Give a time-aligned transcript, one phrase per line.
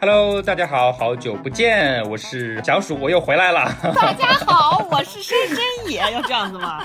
[0.00, 3.70] Hello，大家好，好久不见，我是小鼠，我又回来了。
[3.94, 5.58] 大家好，我是深深
[5.92, 6.80] 野，要这样子吗？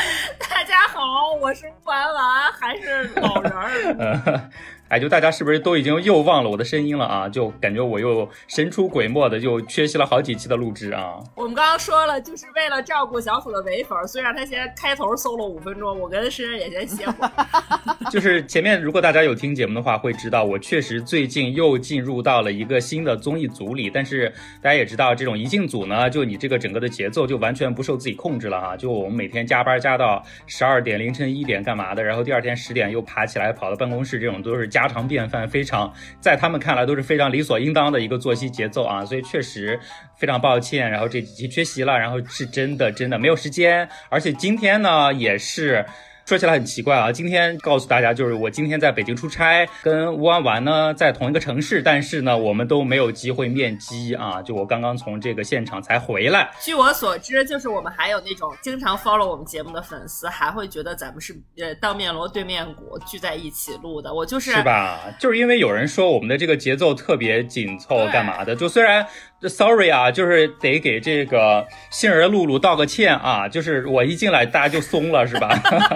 [0.50, 4.50] 大家好，我是玩玩，还是老人儿。
[4.94, 7.28] 哎，就大家是不是都已经又忘了我的声音了啊？
[7.28, 11.18] 就感觉我又神出鬼没的，就缺席了好几期的录制啊。
[11.34, 17.32] 我们刚刚说了，就是为了照顾小鼠的唯粉，所以让他先开头 solo 五分钟，我跟诗人也先歇会儿。
[18.08, 23.90] 就是前面如果大家有听节目的话，会知道我确实最近又进入到了一个新的综艺组里。
[23.90, 24.32] 但是
[24.62, 28.76] 大家也知道，这种一进组呢，就你这个整个的节奏就完全不受自己控制了啊。
[28.76, 39.04] 就我们每天加班加到十二点、凌晨一点干嘛的，然后第二天十点又爬起来跑到办公室，这种都是家常便饭，非常在他们看来都是非常理所应当的一个作息节奏啊。
[39.04, 39.78] 所以确实
[40.16, 45.84] 非常抱歉，然后这几期缺席了，然后是真的真的没有时间，而且今天呢也是。
[46.26, 54.40] 说起来很奇怪啊，今天告诉大家，就是我今天在北京出差，跟乌安玩呢在同一个城市，但是呢，我们都没有机会面基啊。
[54.40, 56.50] 就我刚刚从这个现场才回来。
[56.62, 64.14] 据我所知，就是我们还有那种经常 follow 我们节目的粉丝，还会觉得咱们是呃当面锣对面鼓聚在一起录的。
[64.14, 65.00] 我就是是吧？
[65.20, 68.56] 就是因为有人说我们的这个节奏特别紧凑，干嘛的？
[68.56, 69.06] 就虽然。
[69.48, 75.48] Sorry 啊，就是得给这个杏儿露露道个歉啊，就是我一进来大家就松了，是吧？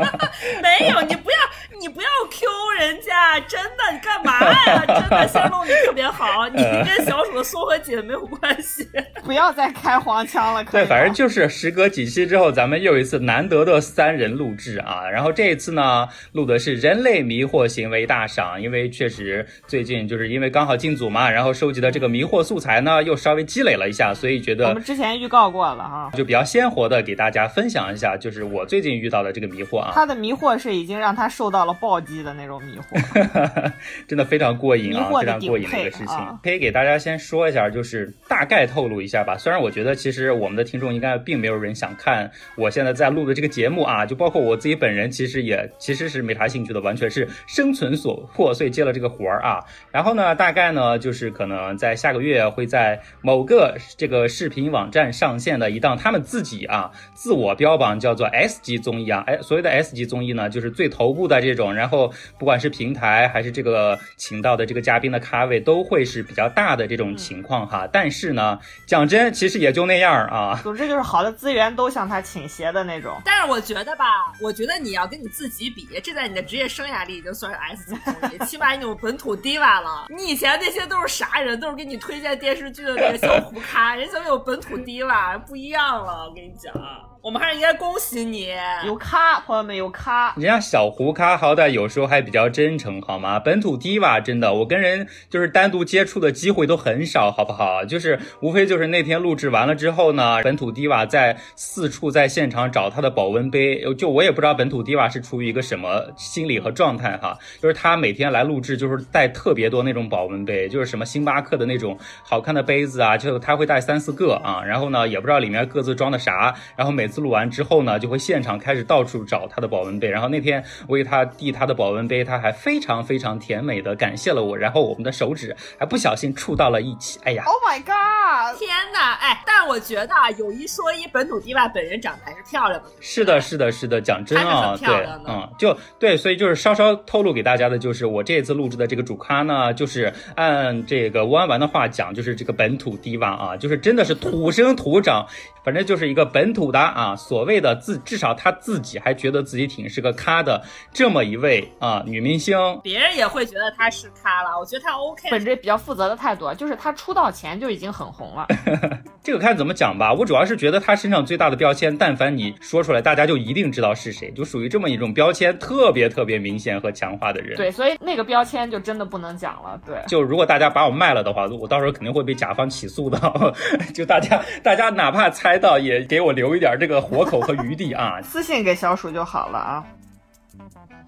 [0.63, 1.38] 没有，你不要。
[1.81, 2.47] 你不要 Q
[2.81, 4.85] 人家，真的，你干嘛呀？
[5.01, 8.89] 真的，先弄你特别好，你跟小鼠的松和解没有关系。
[9.25, 10.65] 不要再开黄腔了。
[10.65, 15.09] 对，反正就是时隔几期之后，咱们又一次难得的三人录制啊。
[15.09, 29.93] 然后这一次呢，录的是人类迷惑行为大赏，因为确实最近就是因为刚好进组嘛，然后收集的这个迷惑素材呢又稍微积累了一下，所以觉得我们之前预告过了哈，就比较鲜活的给大家分享一下，就是我最近遇到的这个迷惑啊。
[29.95, 31.68] 他的迷惑是已经让他受到了。
[31.75, 33.73] 暴击的那种迷惑，
[34.07, 35.11] 真的非常过瘾啊！
[35.19, 39.37] 非常过瘾的一个事情，可以给大家先说一下，就是大概透露一下吧。
[39.37, 49.63] 虽然我觉得其实我们的听众应该并没有人想看我现在在录的这个节目啊，就包括我自己本人，其实也其实是没啥兴趣的，完全是生存所迫，所以接了这个活儿啊。
[49.91, 61.58] 然后呢，大概呢就是可能在下个月会在某个这个视频网站上线的一档他们自己啊自我标榜叫做 S 级综艺啊，哎，所谓的 S 级综艺呢，就是最头部的这。
[61.59, 67.87] 种，然后不管是平台还是这个请到的这个嘉宾的咖位，都会是比较大的这种情况哈。
[67.93, 70.61] 但是呢，讲真，其实也就那样啊。
[70.63, 73.21] 总之就是好的资源都向他倾斜的那种。
[73.25, 80.07] 但是我觉得吧，我觉得你要跟你自己比，这在你的职业生涯里已经算是 S 级综艺，起码你有本土 diva 了。
[80.17, 81.59] 你以前那些都是啥人？
[81.59, 86.29] 都是给你推荐电视剧的那个小胡咖，人家有本土 diva，不一样了。
[86.29, 86.73] 我跟你讲。
[87.21, 88.49] 我们还是应该恭喜你
[88.87, 90.33] 有咖，朋友们有咖。
[90.37, 93.41] 人家小胡咖好歹有时候还比较真诚，好吗？
[93.41, 97.85] 本土 diva 真的，我跟人就是单独接触的机会都很少，好不好？
[97.85, 107.37] 就是无非就是那天录制完了之后呢，本土 diva 在四处在现场找他的保温杯，就我也不知道本土 diva 是出于一个什么心理和状态哈。
[107.61, 114.63] 就是他每天来录制，就是带特别多那种保温杯，就是什么星巴克的那种好看的杯子啊，就他会带三四个啊。
[114.65, 120.09] 然后呢，也不知道里面各自装的啥，然后每次录完之后呢，就会现场开始到处找他的保温杯。
[120.09, 124.57] 然后那天我给他递他的保温杯，他还非常非常甜美的感谢了我。
[124.57, 127.19] 然后我们的手指还不小心触到了一起。
[127.25, 128.59] 哎呀，Oh my god！
[128.59, 132.89] 天哪，哎，但我觉得啊，有一说一，本土 diva 本人长得还是漂亮的。
[133.01, 145.27] 是的，是的，是的，讲真啊，对，嗯，就对，所以就是稍稍透露给大家的，就是我这次录制的这个主咖呢，就是按这个弯弯的话讲，就是这个本土 diva 啊，就是真的是土生土长。
[145.65, 150.61] 反正就是一个本土的啊，所谓的自至少他自己还觉得自己挺是个咖的
[150.93, 154.59] 这么一位啊女明星，别人也会觉得她是咖了。
[154.59, 158.49] 我觉得她 OK，本着比较负责的态度，就是她出道前就已经很红了。
[159.23, 167.57] 这个看怎么讲吧，我主要是觉得她身上最大的标签，但凡你说出来，大家就一定知道是谁，就属于这么一种标签特别特别明显和强化的人。
[167.57, 169.79] 对，所以那个标签就真的不能讲了。
[169.85, 173.19] 对，就如果大家把我卖了的话，我到时候肯定会被甲方起诉的。
[173.93, 175.59] 就大家大家哪怕猜。
[175.59, 178.19] 到也给我留一点这个活口和余地啊！
[178.25, 179.85] 私信给小鼠就好了啊。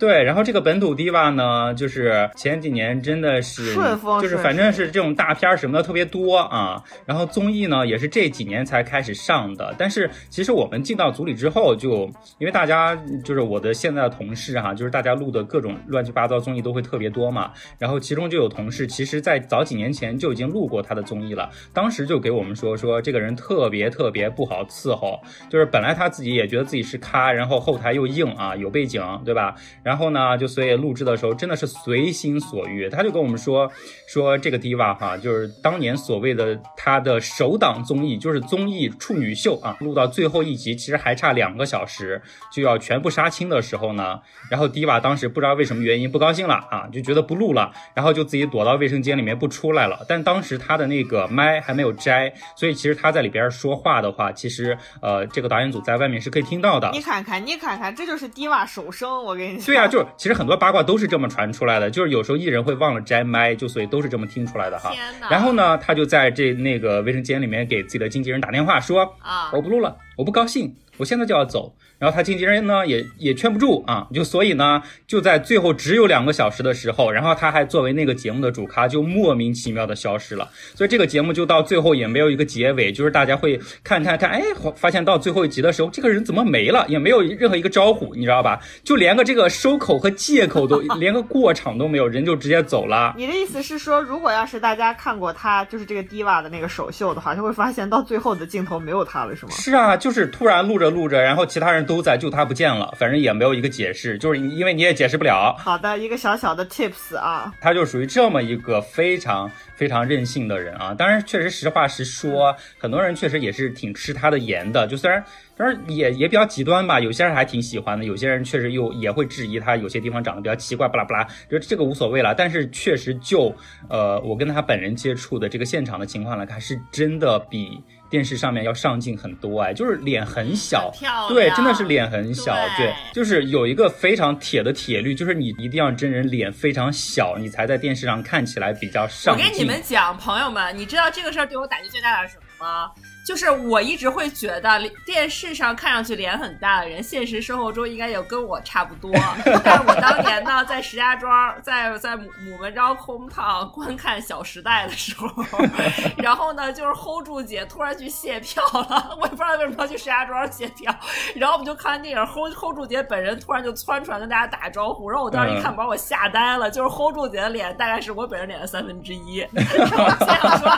[0.00, 6.82] 对，然后这个本土 diva 呢，就是前几年真的是顺风就是反正是这种大片儿什么的特别多啊。
[7.04, 9.74] 然后综艺呢，也是这几年才开始上的。
[9.76, 17.52] 但是其实我们进到组里之后就，因为大家就是我的现在的同事哈、就是大家录的各种乱七八糟综艺都会特别多嘛。
[17.78, 25.20] 然后其中就有同事，其实在早几年前就已经录过他的综艺了，当时就给我们说说这个人特别特别不好伺候，
[25.50, 29.54] 就是本来他自己也觉得自己是咖，然后后台又硬啊，有背景，对吧？
[29.89, 32.88] 然然后呢，就所以录制的时候真的是随心所欲。
[32.88, 33.68] 他就跟我们说
[34.06, 42.22] 说这个 diva 哈，就是当年所谓的他的首档综艺，就是综艺处女秀啊，录到最后一集，其实还差两个小时
[42.52, 50.06] 就要全部杀青的时候呢，然后 diva 当时不知道为什么原因不高兴了啊，就觉得不录了，然后就自己躲到卫生间里面不出来了。
[50.06, 56.88] 但当时他的那个麦还没有摘，所以其实他在里边说话的话，其实呃这个导演组在外面是可以听到的。
[56.92, 59.66] 你看看，你看看，这就是低洼手声，我跟你讲。
[59.66, 64.92] 对呀、就是其实很多八卦都是这么传出来的，就是有时候艺人会忘了摘麦，就所以都是这么听出来的哈。
[65.30, 71.74] 然后呢，他就在这那个卫生间里面给自己的经纪人打电话说，啊我不录了，我不高兴，我现在就要走。
[71.98, 80.48] 然后他经纪人呢也也劝不住啊，就所以呢就在最后只有两个小时的时候，然后他还作为那个节目的主咖就莫名其妙的消失了。
[80.74, 84.42] 所以这个节目就到最后也没有一个结尾，就是大家会看看看，哎，
[84.76, 88.60] 发现到最后一集的时候，这个人怎么没了，也没有任何一个招呼，你知道吧？
[88.84, 93.14] 就连个这个收口和借口都 连个过场都没有，人就直接走了。
[93.16, 99.52] 你的意思是说，如果要是大家看过他就是这个低洼的那个首秀的话，就会发现到最后的镜头没有他了，是吗？
[99.52, 105.54] 是啊，就是突然录着录着，然后其他人都在，就他不见了，反正也没有一个解释，就是因为你也解释不了。
[105.58, 110.92] 好的，一个小小的 tips 啊，他就属于这么一个非常非常任性的人啊。
[110.92, 114.86] 当然，确实实话实说，很多人确实也是挺吃他的颜的。
[114.86, 115.22] 就虽然，
[115.56, 122.34] 当然也也比较极端吧，有些人还挺喜欢的，有些人确实又也会质疑他有些地方长得比较奇怪，巴拉巴拉，就这个无所谓了。
[122.34, 123.54] 但是确实就
[123.88, 127.82] 呃，我跟他本人接触的这个现场的情况来看，是真的比。
[128.10, 139.46] 电视上面要上镜很多哎，就是脸很小，很对，真的是脸很小，对对，就是有一个非常铁的铁律，就是你一定要真人脸非常小，你才在电视上看起来比较我上镜。
[139.46, 142.90] 跟你们讲，朋友们，你知道这个事儿对我打击最大的是什么吗？
[143.24, 149.10] 就是我一直会觉得电视上看上去脸很大的人，现实生活中应该也跟我差不多。
[149.62, 155.28] 但是我当年呢，在石家庄，在在母母门庄空堂观看《小时代》的时候，
[156.18, 160.92] 然后呢，就是 hold 住姐突然去卸票了， 我也不知道为什么要去石家庄卸票。
[161.36, 169.38] 然后我们就看完电影，hold hold 住姐本人突然就窜出来跟大家打招呼，然后我当时一看，把我吓呆了，就是 hold 住姐的脸大概是我本人脸的三分之一。
[169.52, 170.68] 然后我心想说，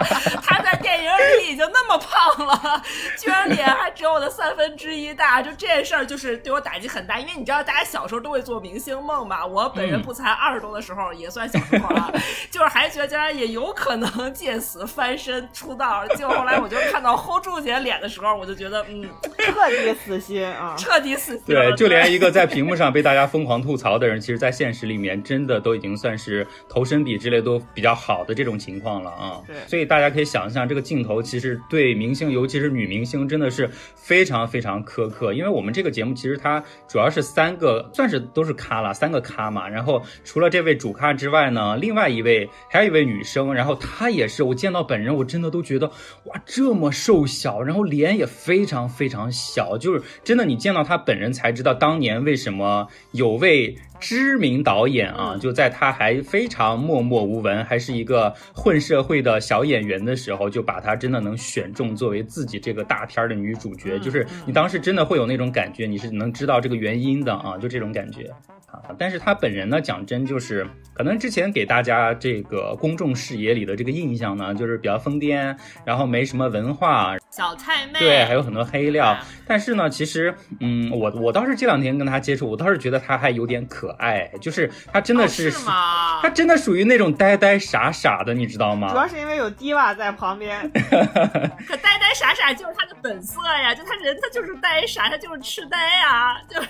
[0.43, 1.11] 她在电影
[1.41, 2.83] 里已经那么胖了，
[3.19, 12.13] 居然脸还只有我的三分之一大，就这件事儿就是对我打击很大，因为你知道大家小时候都会做明星梦嘛，我本人不才二十多的时候也算小时候了，
[12.51, 20.75] 就是还觉得将来也有可能 借此翻身出道，结果后来我就看到 hold 住姐脸的时候，我就觉得嗯，彻底死心啊！
[20.79, 21.43] 彻底死心。
[21.47, 29.41] 对，就连一个在屏幕上被大家疯狂吐槽的人，其实，在现实里面真的都已经算是头身比之类都比较好的这种情况了啊。
[29.47, 35.33] 对所以大家可以想象，这个镜头其实对明星，尤其是女明星，真的是非常非常苛刻。
[35.33, 39.69] 因为我们这个节目其实它主要是三个，算是都是咖了，三个咖嘛。
[39.69, 45.87] 然后除了这位主咖之外呢，另外一位还有一位女生，然后她也是我见到本人，我真的都觉得
[46.25, 53.77] 哇，这么瘦小，然后脸也非常非常小，就是真的你见到她本人才知道当年为什么有位。
[54.03, 68.29] 知名导演啊，就在他还非常默默无闻，还是一个混社会的小演员的时候，就把她真的能选中作为自己这个大片儿的女主角，就是你当时真的会有那种感觉，你是能知道这个原因的啊，就这种感觉
[68.73, 68.95] 啊。
[68.99, 79.27] 但是他本人呢，讲真就是可能之前给大家这个公众视野里的这个印象呢，就是比较疯癫，然后没什么文化，小太妹，对，还有很多黑料啊。
[79.47, 89.09] 但是呢，其实，嗯，我我倒是这两天跟他接触，我倒是觉得他还有点可爱，就是他真的哦是，是吗他真的属于那种呆呆傻傻的，你知道吗主要？
[89.09, 96.69] 是因为有迪瓦在旁边， 可呆呆傻傻就是他的本色呀，就他人他就是呆傻，他就是痴呆呀，就是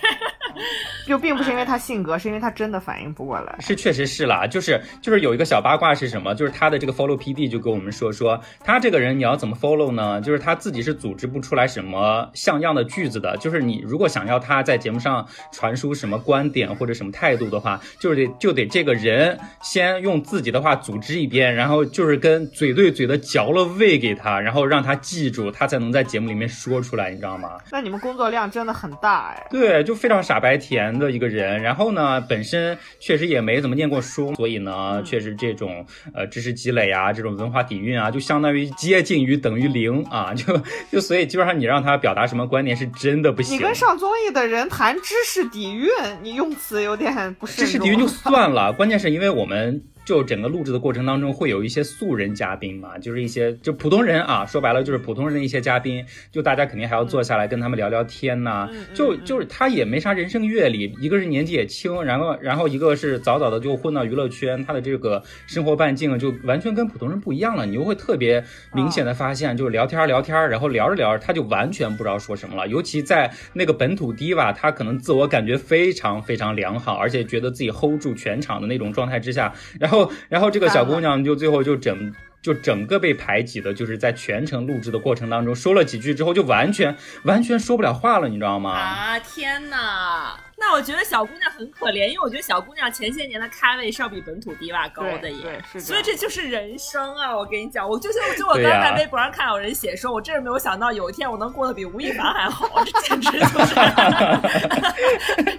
[1.06, 3.56] 就并不是因为他性格，是因为他真的反应不过来。
[3.58, 6.32] 是，确实是啦，就是就是有一个小八卦是什么？
[6.34, 10.18] 就是他的这个 follow PD 就跟我们说说，他这个人你要怎么 follow 呢？
[10.22, 17.02] 就是他自己是组织不出来什么像样的句子的，就是你如果想要他在节目上传输什么观点或者什么。
[17.02, 27.58] 什么态度的话，就是得就得这个人先用自己的话组织一遍，然后就是跟嘴对嘴的嚼了喂给他，然后让他记住，他才能在节目里面说出来，你知道吗？
[27.72, 29.46] 那你们工作量真的很大哎。
[29.50, 31.60] 对，就非常傻白甜的一个人。
[31.60, 35.84] 然后呢，本身确实也没怎么念过书，所以呢，确实这种
[36.14, 40.62] 呃知识积累啊，这种文化底蕴啊，就相当于接近于等于零啊， 就
[40.92, 43.56] 就所以基本上你让他表达什么观点是真的不行。
[43.56, 45.88] 你跟上综艺的人谈知识底蕴，
[46.22, 47.66] 你用词有点不慎重。
[47.66, 49.82] 知识底蕴就算了，关键是因为我们。
[50.04, 58.68] 就整个录制的过程当中，会有一些素人嘉宾嘛，就是一些就普通人啊，说白了就是普通人的一些嘉宾，就大家肯定还要坐下来跟他们聊聊天呐。
[58.92, 67.64] 就就是他也没啥人生阅历，一个是年纪也轻，然后然后一个是早早的就混到娱乐圈，他的这个生活半径就完全跟普通人不一样了。
[67.64, 68.44] 你就会特别
[68.74, 72.66] 明显的发现，就是聊天聊天，然后聊着聊着他就完全不知道说什么了。
[72.66, 79.91] 尤其在那个本土 diva，他可能自我感觉非常非常良好，而且觉得自己 hold 住全场的那种状态之下，然后。
[79.92, 88.72] 然后， 然后这个小姑娘就最后就整就整个被排挤的，就是在全程录制的过程当中说了几句之后，就完全完全说不了话了，你知道吗？
[88.72, 90.36] 啊天哪！
[90.64, 97.36] 那我觉得小姑娘很可怜，因为我觉得小姑娘前些年的咖位是要比本土迪瓦高的耶，所以这就是人生啊！
[97.36, 103.74] 我跟你讲，我就像就我刚在微博上看有人写说，我真是没有想到有一天我能过得比吴亦凡还好，这简直就是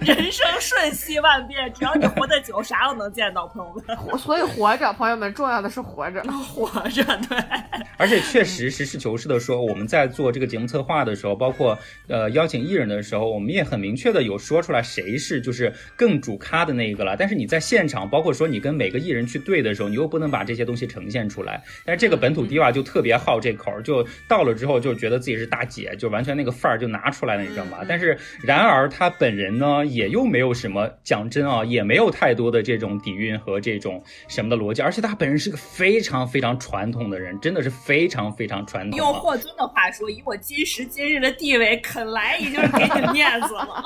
[0.10, 4.18] 人生瞬息万变，只要你活得久，啥都能见到，朋友们。
[4.18, 7.38] 所以活着，朋友们，重要的是活着， 活着，对。
[7.98, 14.82] 而且确实实事求是的说，我们在做这个节目策划的时候，包括呃邀请艺人的时候，我们也很明确的有说出来。
[14.94, 17.16] 谁是就是更主咖的那一个了？
[17.18, 21.62] 但是你在现场，包括说你跟每个艺人去对的时候，你又不能把这些东西呈现出来。
[21.84, 27.78] 但是这个本土迪瓦就特别好这口，就到了之后就觉得自己是大姐，就完全那个范儿就拿出来了，你知道吗？
[27.88, 38.96] 但是然而他本人呢，也又没有什么讲真啊，也没有太多的这种底蕴和这种什么的逻辑，而且他本人是个非常非常传统的人，真的是非常非常传统。
[38.98, 43.84] 用霍尊的话说，以我今时今日的地位，肯来已经是给你面子了。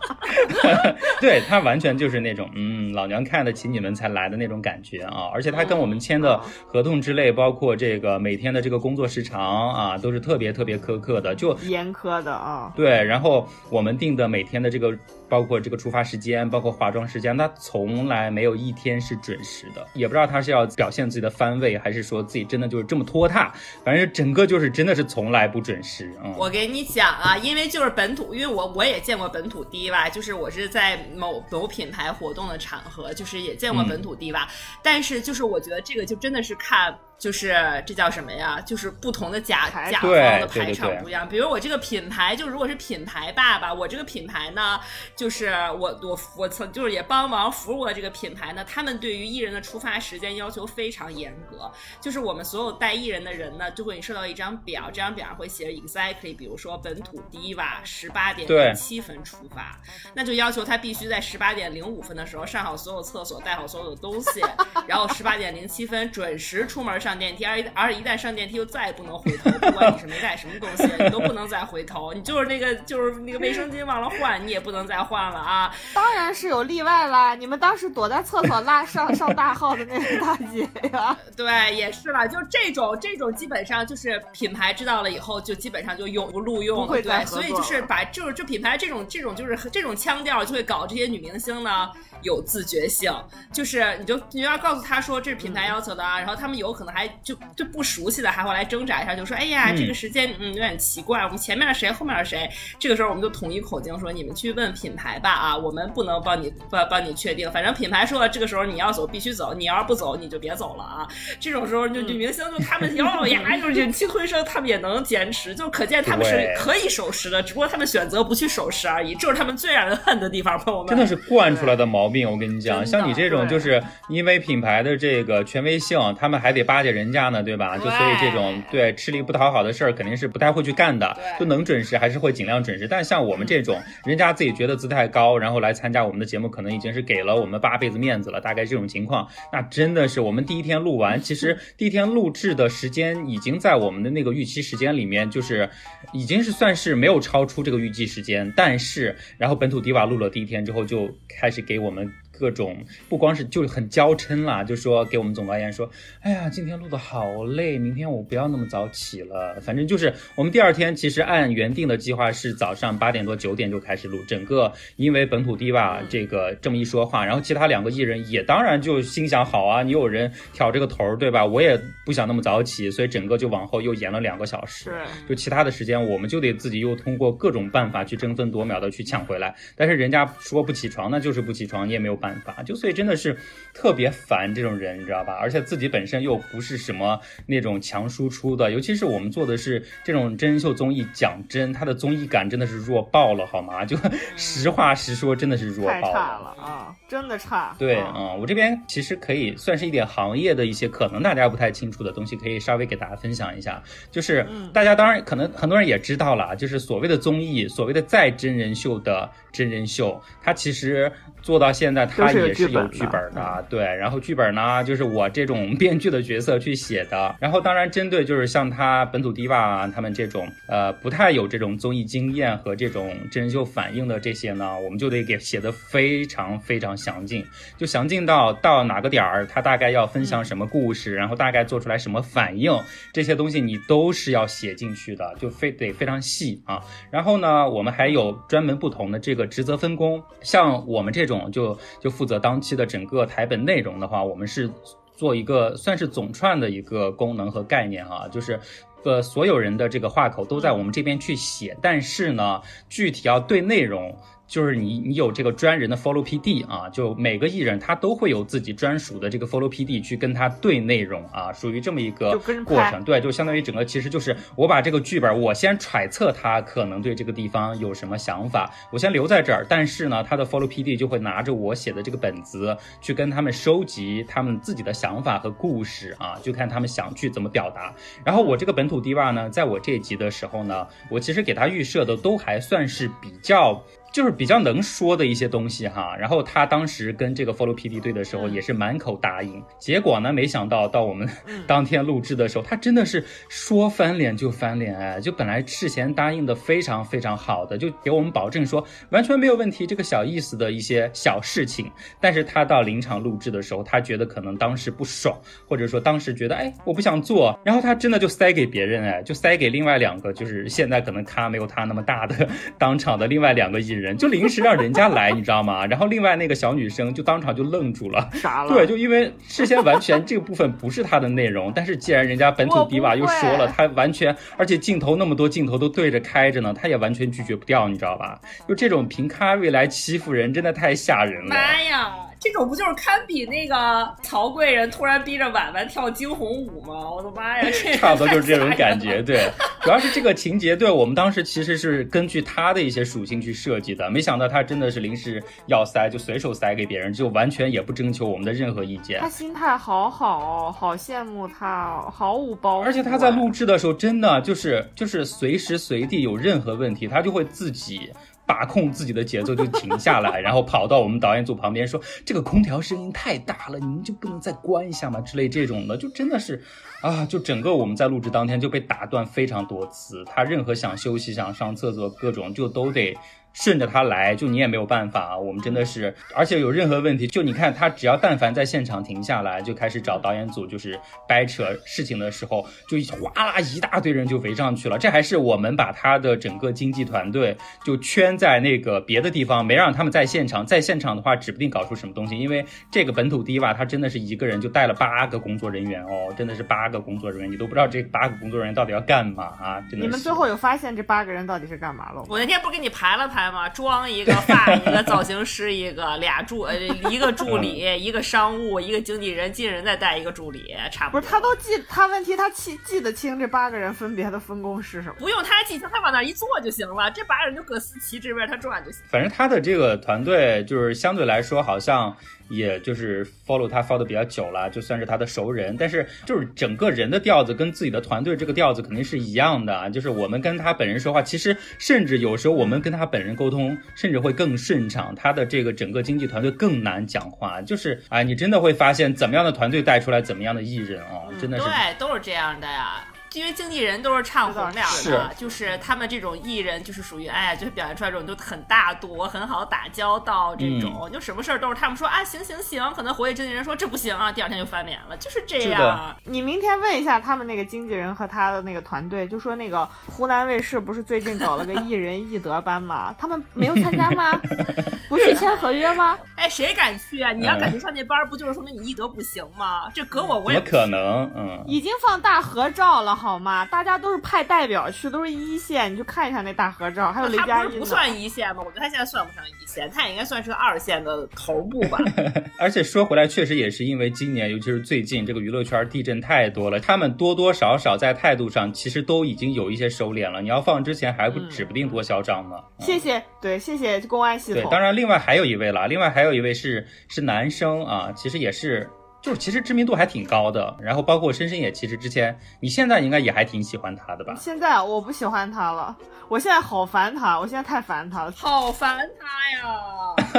[1.20, 5.30] 对他完全就是那种，嗯，老娘看得起你们才来的那种感觉啊！
[5.32, 12.72] 而且他跟我们签的合同之类，包括这个每天的这个工作时长啊，都是特别特别苛刻的，就严苛的啊。
[12.76, 14.96] 对，然后我们定的每天的这个。
[15.30, 19.86] 包括这个出发时间，包括化妆时间，他从来没有一天是准时的。
[19.94, 23.54] 也不知道他是要表现自己的番位，还是说自己真的就是这么拖沓。
[23.84, 26.12] 反正整个就是真的是从来不准时。
[26.24, 34.48] 嗯，我给你讲啊，因为就是本土，因为我我也见过本土低吧，就是我是在某某品牌活动的场合，就是也见过本土低吧。
[34.82, 36.98] 但是就是我觉得这个就真的是看。
[37.20, 37.54] 就是
[37.86, 38.58] 这叫什么呀？
[38.62, 40.10] 就是不同的甲甲方
[40.40, 41.28] 的排场不一样。
[41.28, 44.80] 比如我这个品牌，就如果是品牌爸爸，我这个品牌呢，
[45.14, 45.48] 就是
[45.78, 48.64] 我我我曾就是也帮忙服务了这个品牌呢。
[48.64, 59.78] 他们对于艺人的出发时间要求非常严格，就是我们所有带艺人的人呢，就会收到一张表，这张表上会写 exactly，比如说本土 diva 十八点零七分出发，
[60.14, 64.40] 那就要求他必须在十八点零五分的时候上好所有厕所，带好所有的东西，
[64.86, 67.09] 然后十八点零七分准时出门上。
[67.10, 69.50] 上电梯，而而一旦上电梯，就再也不能回头。
[69.50, 72.12] 不管你是没带什么东西，你都不能再回头。
[72.12, 75.74] 你就是那个，就是那个卫生巾忘了换，你也不能再换了啊！
[75.92, 77.34] 当然是有例外啦。
[77.34, 82.24] 你们当时躲在厕所拉上上大号的那个大姐呀， 对，也是啦。
[82.28, 86.86] 就这种这种，基本上就是品牌知道了以后，就基本上就永不录用。
[87.02, 91.90] 对，所以就是把就是这品牌这种这种就是这种腔调，就会搞这些女明星呢
[92.22, 93.12] 有自觉性。
[93.52, 96.99] 就是你就你要告诉他说这是品牌要求的啊，然后他们有可能还。
[97.00, 102.50] 还就就不熟悉的还会来挣扎一下，就说哎呀，这个时间嗯有点奇怪，我们前面是谁，后面是谁？
[102.78, 111.08] 这个时候我们就统一口径说，你们去问品牌吧啊，我们不能帮你帮帮你确定，反正品牌说了，这个时候你要走必须走，你要是不走你就别走了啊。
[111.38, 119.14] 这种时候就女明星就他们咬咬牙就是忍气吞声，他们也能坚持，就可见他们是可以守时的，只不过他们选择不去守时而已。
[119.14, 120.88] 这是他们最让人恨的地方，朋友们。
[120.88, 126.89] 真的是惯出来的毛病，我跟你讲，像你这种就是因为品牌的这个权威性，他们还得巴结。
[126.90, 127.76] 人家呢，对吧？
[127.78, 131.16] 就所以这种对吃力不讨好的事儿，肯定是不太会去干的。
[131.38, 132.86] 就能准时，还是会尽量准时。
[132.88, 138.40] 但像我们这种，人家自己觉得姿态高，然后来参加我们的节目，可能已经是给了我们八辈子面子了。
[138.40, 145.68] 大概这种情况，那真的是我们第一天录完，其实 第一天录制的时间已经在我们的那个预期时间里面，就是
[146.12, 148.52] 已经是算是没有超出这个预计时间。
[148.56, 152.10] 但是，然后本土迪瓦录了第一天之后，就开始给我们。
[152.40, 152.74] 各种，
[153.06, 155.88] 不光是就很娇嗔啦，就说给我们总导演说，
[156.22, 159.60] 哎呀，今天录的好累，明天我不要那么早起了。
[159.60, 171.44] 反正就是我们第二天其实按原定的计划是早上八点多九点就开始录，整个因为本土低吧这个这么一说话，然后其他两个艺人也当然就心想好啊，你有人挑这个头儿对吧？
[171.44, 174.86] 我也不想那么早起，所以整个就往后又延了两个小时。
[174.86, 174.94] 对，
[175.28, 183.36] 就其他的时间我们就得自己又通过各种办法去争分夺秒的去抢回来，但是人家说不起床，那就是不起床，你也没有办法，就所以真的是
[183.74, 185.34] 特别烦这种人，你知道吧？
[185.40, 193.84] 而且自己本身又不是什么那种强输出的，尤其是我们做的是这种真人秀综艺，讲真，他的综艺感真的是弱爆了，好吗？
[193.84, 193.96] 就
[194.36, 197.74] 实话实说，真的是弱爆太差了啊，真的差。
[197.78, 203.82] 对，嗯嗯，我这边其实可以算是一点行业的一些可能大家不太清楚的东西，可以稍微给大家分享一下。
[204.10, 211.10] 就是嗯大家当然可能很多人也知道了，就是所谓的综艺，所谓的再真人秀的真人秀，它其实
[211.42, 213.80] 做到现在，它都是有也是剧本的有剧本的，对。
[213.82, 217.34] 然后剧本呢，就是我这种 编剧的角色去写的。
[217.40, 227.44] 然后当然针对就是像他本土 diva 啊，他们这种呃不太有这种综艺经验和这种真人秀反应的这些呢，我们就得给写的非常非常详尽。
[227.76, 232.72] 就详尽到到哪个点儿，他大概要分享什么故事，然后大概做出来什么反应，
[233.12, 236.80] 这些东西你都是要写进去的，就非得非常细啊。
[237.10, 244.70] 然后呢，我们还有专门不同的这个职责分工，像我们这种就就负责当期的整个台本内容的话，我们是
[245.16, 248.60] 做一个算是总串的一个功能和概念啊，就是。
[249.02, 252.60] 呃，所有人的这个话口都在我们这边去写，但是呢，
[252.90, 254.14] 具体要对内容，
[254.50, 263.04] 就是你你有这个专人的 follow PD 啊，就每个艺人他都会有自己专属的这个 follow PD 去跟他对内容啊，属于这么一个过程。
[263.04, 277.94] 对，就相当于整个其实就是我把这个剧本，我先揣测他可能对这个地方有什么想法，我先留在这儿，但是呢，他的 follow PD 就会拿着我写的这个本子去跟他们收集他们自己的想法和故事啊，就看他们想去怎么表达。
[278.24, 283.80] 然后我这个本土 diva 呢，在我这一集的时候呢，我其实给他预设的都还算是比较。
[284.12, 291.28] 就是比较能说的一些东西哈，然后他当时跟这个 Follow PD 对的时候也是满口答应，结果呢，没想到到我们
[291.66, 301.90] 当天录制的时候，他真的是说翻脸就翻脸，哎，就本来事前答应的非常非常好的，就给我们保证说完全没有问题，这个小意思的一些小事情，
[302.20, 305.38] 但是他到临场录制的时候，他觉得可能当时不爽，
[305.68, 315.86] 或者说当时觉得哎我不想做，然后他真的就塞给别人，哎，就塞给另外两个，就是现在可能咖没有他那么大的当场的另外两个艺人，就临时让人家来，你知道吗？
[315.86, 318.28] 然后另外那个小女生就当场就愣住了。
[318.34, 318.72] 傻了。
[318.72, 328.40] 对，就因为事先完全这个部分不是她的内容，但是既然人家本土迪瓦又说了，会他完全，而且镜头那么多镜头都对着开着呢，她也完全拒绝不掉，你知道吧？
[328.68, 331.48] 就这种凭咖位来欺负人，真的太吓人了。
[331.50, 337.10] 妈呀，这种不就是堪比那个曹贵人突然逼着婉婉跳惊鸿舞吗？
[337.10, 339.46] 我的妈呀，这差不多就是这种感觉，对，
[339.82, 349.28] 主要是这个情节，对我们当时其实是根据他的一些属性去设计的，没想到他真的是临时要塞，就随手塞给别人，就完全也不征求我们的任何意见他。
[349.28, 352.84] 心态好好哦，好羡慕他哦，毫无包袱。
[352.84, 358.10] 而且他在录制的时候，真的就是就是随时随地有任何问题，他就会自己
[358.50, 366.60] 把控自己的节奏，就停下来，然后跑到我们导演组旁边说：“这个空调声音太大了，你们就不能再关一下吗？”之类这种的，就真的是
[367.00, 373.16] 啊，就整个我们在录制当天就被打断非常多次，他任何想休息、想上厕所，各种就都得。
[373.52, 384.98] 顺着他来，就你也没有办法，我们真的是，而且有任何问题，就你看他只要但凡在现场停下来，就开始找导演组，就是掰扯事情的时候，就哗啦一大堆人就围上去了。
[384.98, 390.64] 这还是我们把他的整个经纪团队就圈在那个别的地方，没让他们在现场。
[390.64, 399.80] 在现场的话，指不定搞出什么东西，因为这个本土第一吧，他真的是一个人就带了八个工作人员哦，真的是八个工作人员，你都不知道这八个工作人员到底要干嘛啊！
[399.90, 400.06] 真的。
[400.06, 402.24] 你们最后有发现这八个人到底是干嘛了？
[402.28, 403.68] 我那天不给你排了排吗？
[403.68, 411.20] 装一个， 发一个，造型师一个，俩助呃一个助理，一个商务，一个经纪人，经纪人再带一个助理，差不多。
[411.20, 415.14] 不是，他都记，他问题他记记得清这八个人分别的分工是什么？
[415.20, 417.08] 不用他记清，他往那儿一坐就行了。
[417.12, 419.00] 这八个人就各司其职，围着他转就行。
[419.08, 422.16] 反正他的这个团队就是相对来说，好像
[422.50, 425.76] 也就是 follow 他 follow 的比较久了，就算是他的熟人。
[425.78, 429.88] 但是就是整个人的调子跟自己的团队这个调子肯定是一样的啊。
[429.88, 435.14] 就是我们跟他本人说话，其实甚至有时候我们跟他本人沟通，甚至会更顺畅。
[435.14, 441.64] 他的这个整个经纪团队更难讲话，就是啊，你真的会发现怎么样的团队带出来怎么样的艺人啊，真的是。
[441.64, 443.04] 对，都是这样的呀。
[443.34, 456.14] 因为经纪人都是唱红脸是的，就是他们这种艺人就是属于哎呀，就是表现出来这种就很大度、很好打交道这嗯种，就什么事儿都是他们说啊行行行，可能活跃经纪人说这不行啊，第二天就翻脸了，就是这样。
[456.24, 463.14] 你明天问一下他们那个经纪人和他的那个团队，就说那个湖南卫视不是最近搞了个艺人艺德班吗？
[463.16, 464.32] 他们没有参加吗？
[465.08, 466.18] 不是签合约吗？
[466.36, 467.32] 哎，谁敢去啊？
[467.32, 469.88] 你要嗯敢去上那班儿，不就是说明你艺德不行吗？
[469.94, 471.30] 这搁我我也不可能？
[471.36, 473.66] 嗯，已经放大合照了好吗？
[473.66, 478.62] 大家都是派代表去，都是一线，你去看一下那大合照，还有雷佳音他不是不算一线吗？
[478.64, 481.98] 我觉得他现在算不上一线，他也应该算是个二线的头部吧。
[482.58, 490.40] 而且说回来，确实也是因为今年，尤其是最近这个娱乐圈地震太多了，他们多多少少在态度上其实都已经有一些收敛了。
[490.40, 492.56] 你要放之前还不嗯指不定多嚣张呢。
[492.78, 494.70] 嗯谢谢，对，谢谢公安系统对，统。
[494.70, 498.88] 当然另外还有一位了，另外还有一位是是男生啊，其实也是。
[499.22, 504.34] 就是其实知名度还挺高的，然后包括深深也其实之前，你现在应该也还挺喜欢他的吧？
[504.38, 505.94] 现在我不喜欢他了，
[506.28, 508.32] 我现在好烦他，我现在太烦他了。
[508.36, 509.26] 好烦他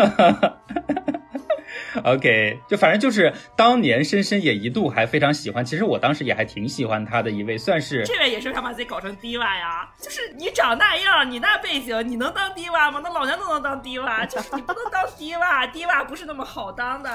[0.02, 0.58] 呀！
[2.04, 13.02] OK，就反正就是当年深深也一度还非常喜欢，其实我当时也还挺喜欢他的一位，算是这位也是想把自己搞成低洼呀，就是你长那样，你那背景，你能当低洼吗？
[13.04, 17.10] 那老娘都能当低洼，就是你不能当低洼， 低洼不是那么好当的。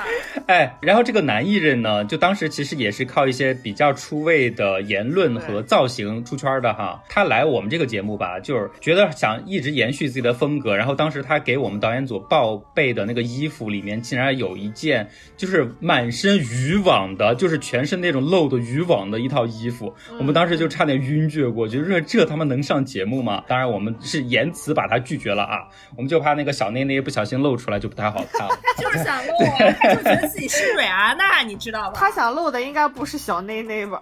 [0.46, 7.02] 哎，然后这个男艺人呢，就当时其实也是靠一些比较出位的言论和造型出圈的哈。
[7.08, 10.76] 他来我们这个节目吧，就是觉得想一直延续自己的风格。
[10.76, 19.94] 然后当时他给我们导演组报备的那个衣服里面，竟然有一件就是满身渔网的，就是全是那种露的渔网的一套衣服。
[20.18, 23.42] 我们当时就差点晕厥过去，这这他妈能上节目吗？
[23.46, 28.55] 当然我们是言辞把他拒绝了啊，我们就怕那个小内内不小心露出来就不太好看了。
[28.76, 31.96] 他就是想露啊，他就觉得自己是瑞安娜，你知道吧？
[31.96, 34.00] 他想露的应该不是小内内吧？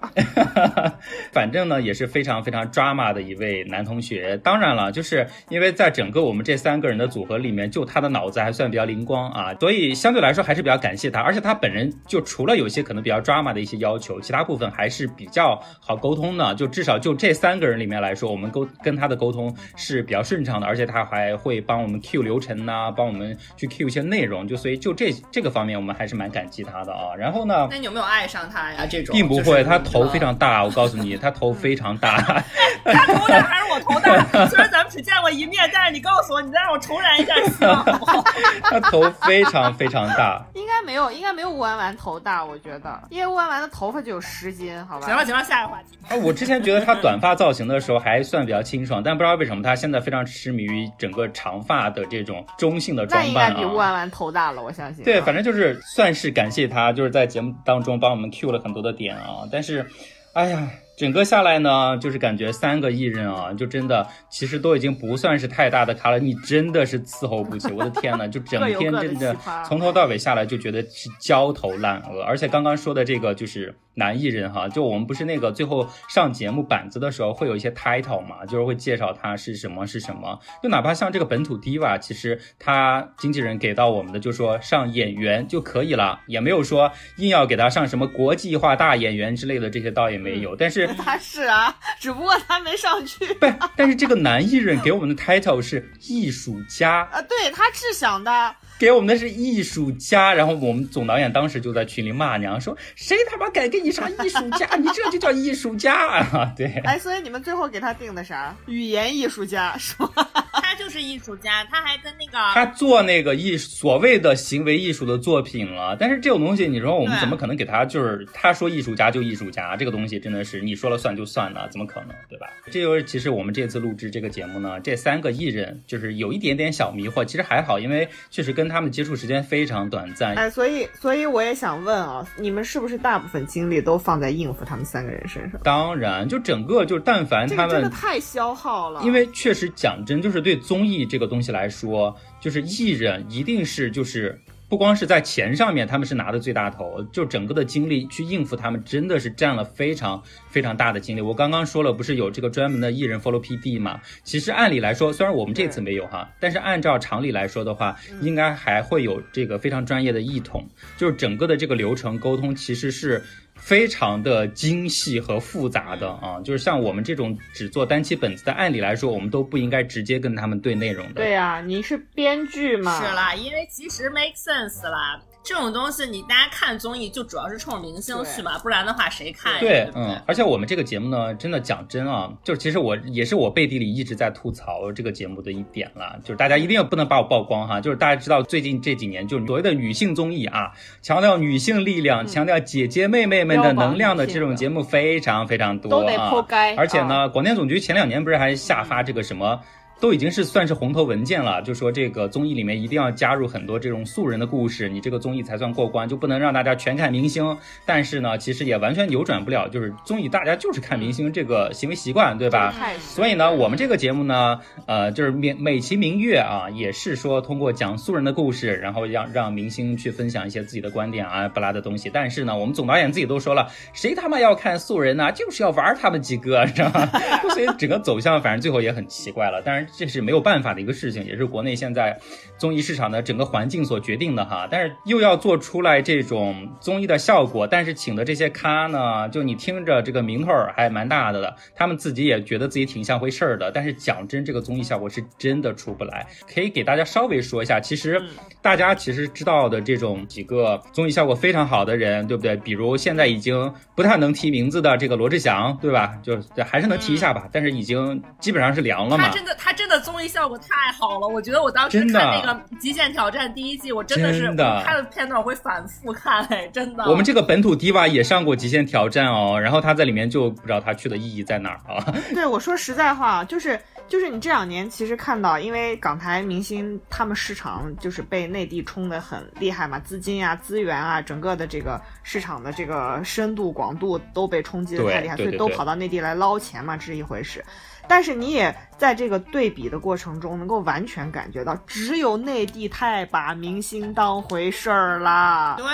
[1.33, 4.37] 反正呢，也是非常非常 drama 的一位男同学。
[4.39, 11.21] 当然了，就是因为在整个我们这三个人的组合里面，就他的脑子还算比较灵光啊，所以相对来说还是比较感谢他。
[11.21, 16.55] 而且他本人就除了有些可能比较 drama 的一些要求，其他部分还是比较好沟通的。
[16.55, 24.47] 就至少就这三个人里面来说，我们沟跟他的沟通是比较顺畅的，而且他还会帮我们 Q 流程呐、帮我们去 Q 一些内容。
[24.47, 27.15] 就所以就这这个方面，我们还是蛮感激他的啊。
[27.19, 27.67] 然后呢？
[27.71, 28.87] 那你有没有爱上他呀？
[28.89, 32.17] 这种并不会，他头非常大，我告诉你，他头非常大。
[32.85, 34.47] 他头大还是我头大？
[34.47, 38.23] 虽然咱们只见过一面，但是你告诉我，你再让我重燃一下希望，好不好？
[38.63, 40.44] 他头非常非常大。
[40.53, 45.07] 应该没有，应该没有吴婉婉头大，我觉得，因为吴婉婉的头发就有十斤，好吧？
[45.07, 45.99] 行了行了，下一个话题。
[46.09, 53.59] 啊，我之前觉得他短发造型的时候还算比较清爽，但不知道为什么他现在非常痴迷于整个长发的这种中性的那应该装扮啊。
[53.59, 55.05] 比吴婉婉头大了，我相信。
[55.05, 59.49] 对，反正就是算是感谢他，就是在节目当中帮我们 Q 了很多的点啊。
[59.51, 59.87] 但是，
[60.33, 66.19] 哎呀，整个下来呢，就是感觉三个艺人啊，就真的其实都已经不算是太大的咖了。
[66.19, 72.23] 你真的是伺候不起，我的天呐，就整天真的从头到尾下来就觉得是焦头烂额。
[72.23, 80.39] 而且刚刚说的这个就是男艺人哈，就我们不是那个最后上节目板子的时候会有一些 title 嘛，就是会介绍他是什么是什么。
[80.63, 90.57] 就哪怕像这个本土 diva，其实他经纪人给到我们的就说上演员就可以了，也没有说硬要给他上什么国际化大演员之类的，这些倒也没有。
[90.57, 97.23] 但是 他是啊，只不过他没上去 不，但是这个男艺人给我们的 title 是艺术家，啊。
[97.23, 100.33] 对他是想的，给我们的是艺术家。
[100.35, 104.69] 然后我们总导演当时就在群里骂娘说：“谁他妈敢给你上艺术家？
[104.77, 106.67] 你这就叫艺术家啊！”对。
[106.85, 108.55] 哎，所以你们最后给他定的啥？
[108.67, 110.54] 语言艺术家是吧？
[110.75, 121.69] 他就是艺术家，他还跟那个他做那个艺所谓的行为艺术的作品了，但是这种东西，你说我们怎么可能给他就是他说艺术家就艺术家，这个东西真的是你说了算就算了？
[121.71, 122.49] 怎么可能，对吧？
[122.67, 130.35] 这就是其实我们这次录制这个节目呢，这三个艺人就是有一点点小迷惑，其实还好，因为确实跟他们接触时间非常短暂。
[130.35, 135.61] 哎，所以所以我也想问啊，你们是不是大部分精力都放在应付他们三个人身上？
[135.63, 137.93] 当然，就整个就但凡他这个真的们。
[137.93, 151.21] 太消耗了，因为确实讲真，就是对综艺这个东西来说，就是艺人一定是就是不光是在钱上面，他们是拿的最大头，就整个的精力去应付他们，真的是占了非常非常大的精力。
[151.21, 154.01] 我刚刚说了，不是有这个专门的艺人 follow PD 嘛？
[154.25, 163.23] 其实按理来说，虽然我们这次没有哈，但是按照常理来说的话，应该还会有这个非常专业的艺统，就是整个的这个流程沟通其实是。
[163.57, 171.15] 非常的精细和复杂的啊，就是像我们这种只做单期本子的，按理来说，我们都不应该直接跟他们对内容的。
[171.15, 173.01] 对呀、你是编剧嘛？
[173.01, 175.21] 是啦，因为其实 make sense 啦。
[175.45, 179.59] 这种东西，你大家看综艺就主要是冲着明星去嘛，不然的话谁看呀？
[179.61, 199.61] 对，嗯，而且我们这个节目呢，真的讲真啊，就是其实我也是我背地里一直在吐槽这个节目的一点了，就是大家一定要不能把我曝光哈，就是大家知道最近这几年就是所谓的女性综艺啊，强调女性力量，强调姐姐妹妹们的能量的这种节目非常非常多都得啊剖该而且呢，啊广电总局前两年不是还下发这个什么？
[200.05, 207.57] 都已经是算是红头文件了，就说这个综艺里面一定要加入很多这种素人的故事，你这个综艺才算过关，就不能让大家全看明星。
[207.87, 212.75] 但是呢，其实也完全扭转不了，就是综艺大家就是看明星这个行为习惯，对吧？
[213.01, 222.11] 所以呢，我们这个节目呢，呃，就是美美其名曰啊，也是说通过讲素人的故事，然后让让明星去分享一些自己的观点啊，不拉的东西。
[222.13, 225.33] 但是呢，我们总导演自己都说了，谁他妈要看素人呢？
[225.33, 227.09] 就是要玩他们几个，知道吗？
[227.55, 229.63] 所以整个走向反正最后也很奇怪了。
[229.63, 232.19] 当然这是没有办法的一个事情，也是国内现在
[232.59, 234.67] 综艺市场的整个环境所决定的哈。
[234.71, 243.71] 但是又要做出来这种综艺的效果，但是请的这些咖呢，就你听着这个名头儿还蛮大的的，他们自己也觉得自己挺像回事儿的。
[243.71, 246.27] 但是讲真，这个综艺效果是真的出不来。
[246.53, 248.23] 可以给大家稍微说一下，其实
[248.63, 252.57] 大家其实知道的这种几个综艺效果非常好的人，对不对？
[252.57, 256.17] 比如现在已经不太能提名字的这个罗志祥，对吧？
[256.23, 259.35] 就还是能提一下吧，但是已经基本上是凉了嘛他。
[259.35, 261.27] 真的，他真的综艺效果太好了。
[261.27, 267.05] 我觉得我当时看那个《极限挑战》第一季，我真的是真的他的片段我会反复看，哎，真的。
[267.05, 272.15] 我们这个本土 diva 也上过《极限挑战》哦，然后他在里面就不知道他去的意义在哪儿啊。
[272.35, 287.65] 对我说实在话，就是就是你这两年其实看到，因为港台明星他们市场就是被内地冲的很厉害嘛，资金啊、资源啊，整个的这个市场的这个深度、广度都被冲击的太厉害，所以都跑到内地来捞钱嘛，这是一回事。
[288.09, 295.75] 但是你也在这个对比的过程中，能够完全感觉到，只有内地太把明星当回事儿啦。
[295.77, 295.87] 对，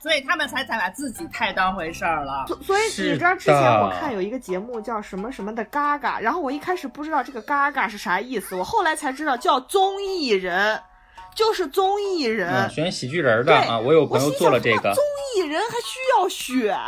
[0.00, 2.44] 所以他们才才把自己太当回事儿了。
[2.46, 10.80] 所所以你知道之前我看有一个节目叫什么什么的嘎嘎，然后我一开始不知道这个嘎嘎是啥意思，我后来才知道叫综艺人，
[11.34, 12.48] 就是综艺人。
[12.52, 15.02] 嗯，选喜剧人儿的对啊，我有朋友心做了这个综。
[15.34, 16.78] 艺人还需要选？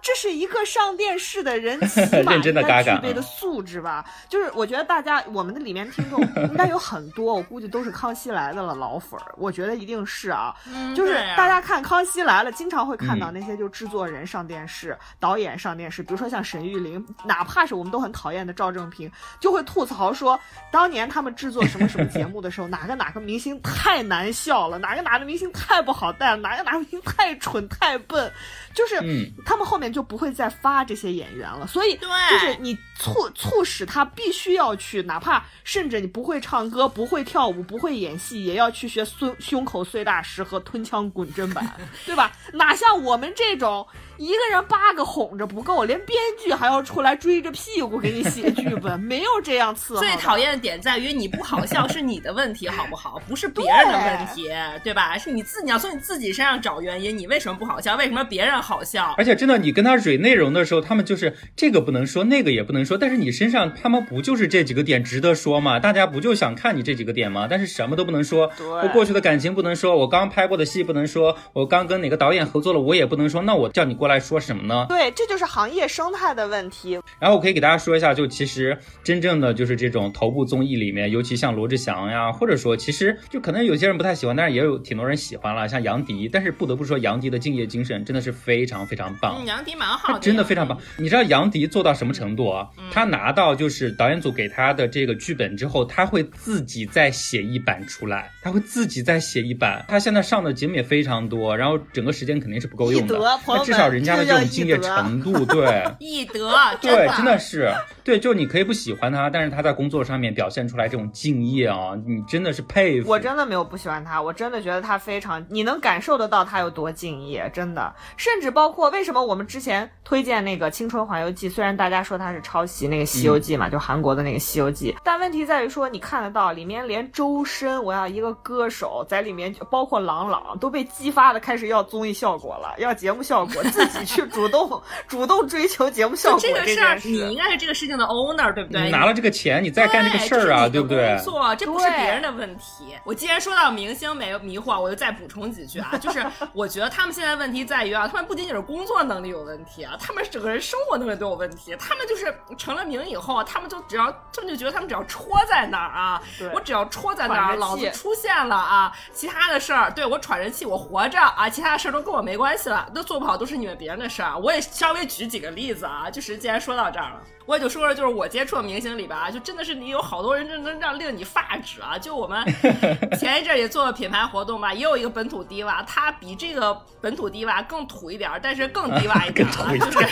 [0.00, 4.02] 这是一个上电视的人 起码认真的应该嘎嘎具备的素质吧？
[4.26, 10.54] 就是我觉得大家我们的里面听众 应该有很多，我估计都是康熙来的了老粉儿，我觉得一定是啊。
[10.96, 20.40] 就是大家看《康熙来了》，经常会看到嗯那些就制作人上电视、导演上电视，比如说像沈玉琳，哪怕是我们都很讨厌的赵正平，就会吐槽说，
[20.72, 28.32] 当年他们制作什么什么节目的时候，哪个哪个明星太难笑了，哪个哪个明星太不好带了，哪个哪个明星太蠢太笨，
[28.74, 29.30] 就是嗯。
[29.44, 32.08] 他们后面就不会再发这些演员了，所以对。
[32.30, 41.68] 就是你促促使他必须要去，哪怕甚至你不会唱歌、不会跳舞、不会演戏，也要去学胸胸口碎大石和吞枪滚针板，
[42.06, 42.30] 对吧？
[42.52, 43.86] 哪像我们这种
[44.20, 50.00] 一个人八个哄着不够，连编剧还要出来追着屁股给你写剧本， 没有这样伺候的。
[50.02, 53.18] 最讨厌的点在于你不好笑是你的问题，好不好？
[53.26, 54.50] 不是别人的问题，
[54.84, 55.16] 对吧？
[55.16, 57.96] 是你自你要从你自己身上找原因，你为什么不好笑？
[57.96, 59.14] 为什么别人好笑？
[59.16, 65.80] 而且真的，你跟他蕊内容的时候，他们就是这个不能说，那个也不能说，但是你身上他们不就是这几个点值得说吗？
[65.80, 67.46] 大家不就想看你这几个点吗？
[67.48, 74.86] 但是什么都不能说，对我过去的感情不能说，我刚拍过的戏不能说，我刚跟哪个导演合作了，我也不能说，那我叫你过来说什么呢？
[74.88, 76.98] 对，这就是行业生态的问题。
[77.18, 86.28] 然后我可以给大家说一下，就其实真正的就是这种头部综艺里面，尤其像罗志祥呀，或者说其实就可能有些人不太喜欢，但是也有挺多人喜欢了，像杨迪。
[86.28, 89.36] 但是不得不说，杨迪的敬业精神真的是非常非常棒。
[89.38, 90.78] 嗯，杨迪蛮好的，真的非常棒。
[90.96, 92.66] 你知道杨迪做到什么程度啊？
[92.78, 99.84] 嗯他拿到就是导演组给他的这个剧本之后，他会自己再写一版出来，他会自己再写一版。
[99.86, 103.38] 他现在上的节目也非常多，然后整个时间肯定是不够用的易德。
[103.44, 105.84] 朋友至少人家的这种敬业程度，对。
[106.00, 107.72] 易德，对，真的是，
[108.04, 113.08] 对，就你可以不喜欢他，但是他在工作上面表现出来这种敬业啊，你真的是佩服。
[113.10, 117.94] 我真的没有不喜欢他，我真的觉得他非常，你能感受得到他有多敬业，真的。
[118.16, 137.08] 甚至包括为什么我们之前推荐那个《青春环游记》，虽然大家说他是抄袭那个《西游记》嘛，就韩国的那个《西游记》，但问题在于说，你看得到里面连周深，我要一个歌手在里面，包括郎朗都被激发的开始要综艺效果了，要节目效果，自己去主动 主动追求节目效果这个事儿，件事。
[137.08, 138.84] 你应该是这个事情的的 owner，对不对？
[138.84, 141.14] 你拿了这个钱，你再干这个事儿啊，对不对？
[141.16, 142.96] 工作，这不是别人的问题。
[143.04, 151.76] 我既然说到明星没迷惑，我就再补充几句啊，就是我觉得他们现在问题在于啊，他们不仅仅是工作能力有问题啊，他们整个人生活能力都有问题。
[151.78, 156.22] 他们就是成了名以后，他们就只要他们就觉得他们只要戳在那儿啊，
[156.54, 164.38] 我只要戳在那儿，老子出现了啊，其他的事儿对我喘着气，我活着啊，其他的事儿都跟我没关系了，都做不好都是你们别人的事儿。
[164.38, 167.20] 我也稍微举几个例子啊，就是既然说到这儿了。
[167.46, 171.98] 我也就说说，就是我接触的明星里边啊，就真的是你有好多人，真的让令你发指啊！
[171.98, 172.44] 就我们
[173.18, 180.08] 前一阵也做了品牌活动吧，也有一个本土低娃，他比这个本土低娃更土一点，但是更低娃一点啊，就是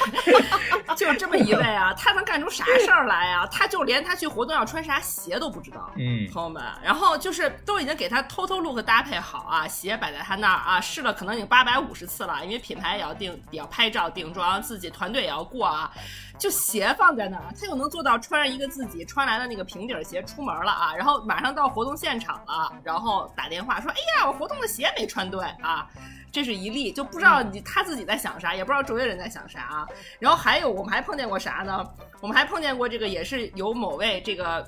[0.96, 3.46] 就是这么一位啊，他能干出啥事儿来啊？
[3.46, 15.90] 他就连他去活动要穿啥鞋都不知道，嗯，朋友们，然后就是都已经给他偷偷 look 搭配好啊，鞋摆在他那儿啊，试了可能已经八百五十次了，因为品牌也要定，也要拍照定妆，自己团队也要过啊。
[16.38, 25.88] 就鞋放在那儿，他又能做到穿上一个自己穿来的那个平底鞋出门了啊，然后马上到活动现场了，然后打电话说：“哎呀，我活动的鞋没穿对啊。”
[26.30, 29.88] 这是一例，就不知道你他自己在想啥，也不知道周围人在想啥啊。
[30.18, 31.84] 然后还有我们还碰见过啥呢？
[32.20, 34.64] 我们还碰见过这个也是有某位这个。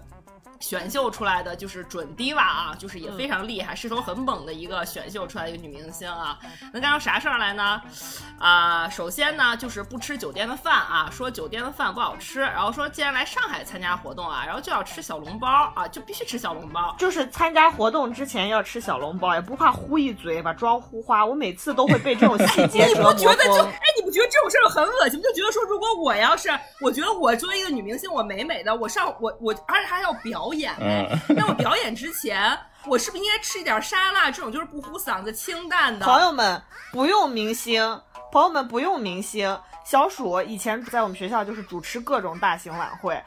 [0.61, 6.39] 选秀出来的就是准 diva 啊，就是也非常厉害，势头很猛的一个选秀出来的一个女明星啊，
[6.73, 7.81] 能干出啥事儿来呢？
[8.39, 21.25] 啊，首先呢就是不吃酒店的饭啊，说酒店的饭不好吃，然后说既然来上海参加活动啊，然后就要吃小笼包啊，就必须吃小笼包，就是参加活动之前要吃小笼包，也不怕呼一嘴把妆呼花。
[21.25, 23.13] 我每次都会被这种细节折磨。
[23.17, 25.21] 你不觉得就哎，你不觉得这种事儿很恶心？
[25.23, 26.51] 就觉得说，如果我要是，
[26.83, 30.50] 我觉得我作为一个女明星，我美美的，我上我我，而且还要表。
[30.51, 34.31] 表演， 那我表演之前，我是不是应该吃一点沙拉？
[34.31, 36.05] 这种就是不糊嗓子、清淡的。
[36.05, 36.61] 朋友们
[36.93, 38.01] 不用明星，
[38.33, 39.59] 朋友们不用明星。
[39.85, 43.21] 小鼠以前在我们学校就是主持各种大型晚会，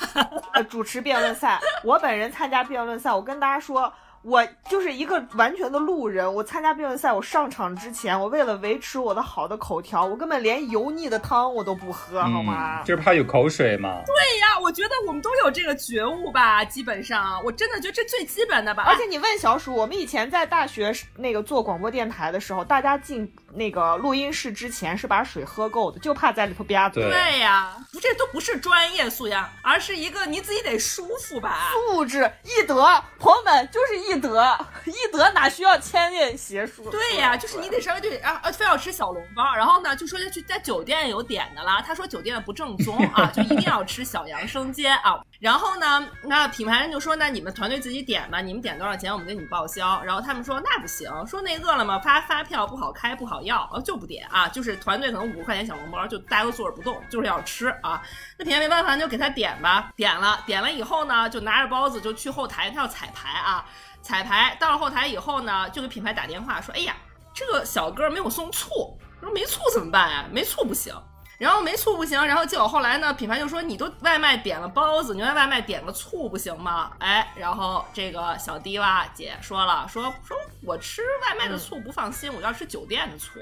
[0.54, 1.60] 呃主持辩论赛。
[1.82, 3.92] 我本人参加辩论赛，我跟大家说。
[4.26, 6.34] 我就是一个完全的路人。
[6.34, 12.82] 我参加辩论赛，我上场之前，我为了维持我的好的口条，我根本连油腻的汤我都不喝，好吗？
[12.82, 14.02] 就是怕有口水嘛。
[14.04, 16.64] 对呀，我觉得我们都有这个觉悟吧。
[16.64, 18.82] 基本上，我真的觉得这最基本的吧。
[18.88, 27.02] 而且你问小鼠，我们以前在大学那个做广播电台的时候，大家进那个录音室之前是把水喝够的，就怕在里头吧嘴。
[27.04, 31.70] 对呀，不，这都不是专业素养，而是一个你自己得舒服吧。
[31.72, 34.16] 素质、艺德，朋友们就是艺。
[34.26, 36.90] 德艺德哪需要千练邪术？
[36.90, 41.82] 对呀，就是你得稍微对啊啊，非要吃小笼包，然后呢就说要去在酒店有点的啦。
[41.86, 45.20] 他说酒店不正宗啊， 就一定要吃小杨生煎啊。
[45.38, 50.02] 然后呢，那品牌人就说那你们团队自己点吧，你们点多少钱我们给你们报销。
[50.02, 54.46] 然后他们说那不行，说那饿了么发发票不好开不好要，就不点啊。
[54.46, 58.02] 就是团队可能五十块钱小笼包，就大家都坐着不动，就是要吃啊。
[58.36, 59.90] 那品牌没办法，就给他点吧。
[59.96, 63.64] 点了点了以后呢，就拿着包子就去后台，他要彩排啊。
[64.02, 66.94] 彩排到了后台以后呢，就给品牌打电话说：“哎呀，
[67.34, 70.24] 这个小哥没有送醋，说没醋怎么办呀？
[70.30, 70.94] 没醋不行。
[71.38, 76.92] 然后没醋不行，然后结果后来呢，品牌就说你都外卖点了包子，你外卖点个醋不行吗？
[76.98, 83.40] 哎，然后这个小低洼姐说了，说说我吃外卖的醋不放心，我要吃酒店的醋。”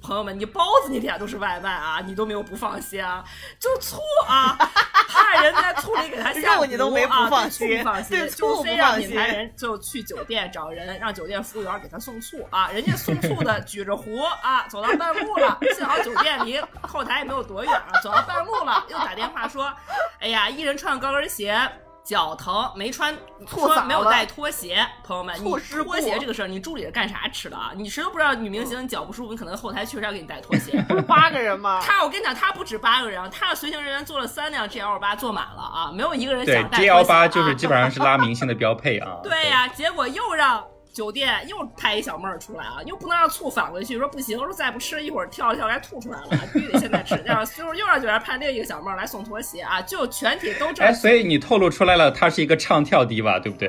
[0.00, 3.24] 朋友们，你包子你点都是外卖啊，你都没有不放心啊？
[3.58, 4.56] 就醋啊，
[5.08, 12.68] 怕人在醋里给他下毒啊，对醋不放心，就非让品牌人就去酒店找人，让酒店服务员给他送醋啊。
[12.68, 19.72] 人家送醋的举着壶啊， 走到半路了，幸好酒店离后台也没有多远啊，走到半路了，又打电话说，
[20.20, 21.58] 哎呀，一人穿高跟鞋。
[22.06, 23.12] 脚疼没穿，
[23.48, 25.50] 说没有带拖鞋，朋友们，你
[25.82, 27.72] 拖鞋这个事儿，你助理是干啥吃的啊？
[27.74, 30.80] 你谁都不知道，女明星脚不舒服，你可能后台确实要给你带拖鞋。
[30.88, 31.80] 不 是八个人吗？
[31.82, 36.78] 他，我跟你讲，他不止八个人，他的随行人员坐了三辆 G L 八，坐满了啊，没有一个人想带。
[36.78, 39.18] G L 八就是基本上是拉明星的标配啊。
[39.24, 40.64] 对呀，结果又让。
[40.96, 47.14] 酒店又派一小妹儿出来啊，又不能让醋反回去，说不行，说再不吃一会儿跳一跳该吐出来了，必须得现在吃。
[47.18, 50.82] 这样就是又让酒店派另一个小妹儿来送拖鞋啊，就全体都这。
[50.82, 53.68] 哎，所以你透露出来了，他是一个唱跳迪吧，对不对？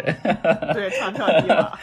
[0.74, 1.78] 对，唱跳迪吧，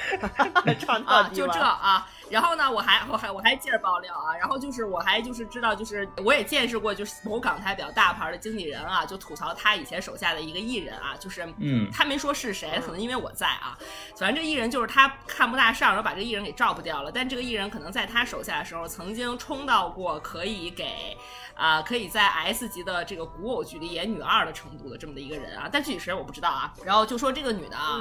[0.79, 2.09] 唱跳迪吧，就这啊。
[2.31, 13.79] 然后呢，我还我还我还接着爆料啊，然后就是我还就是知道，就是我也见识过，就是某港台比较大牌的经纪人啊，就吐槽他以前手下的一个艺人啊，就是嗯，他没说是谁，可能因为我在啊，
[14.17, 17.13] 反正这艺人就是他看不大上，然后把这个艺人给照不掉了。
[17.13, 21.17] 但这个艺人可能在他手下的时候，曾经冲到过可以给
[21.55, 26.73] 啊，可以在 S 级的这个古偶剧里演女二的程度的这么的一个人啊，但具体谁我不知道啊。
[26.85, 28.01] 然后就说这个女的啊。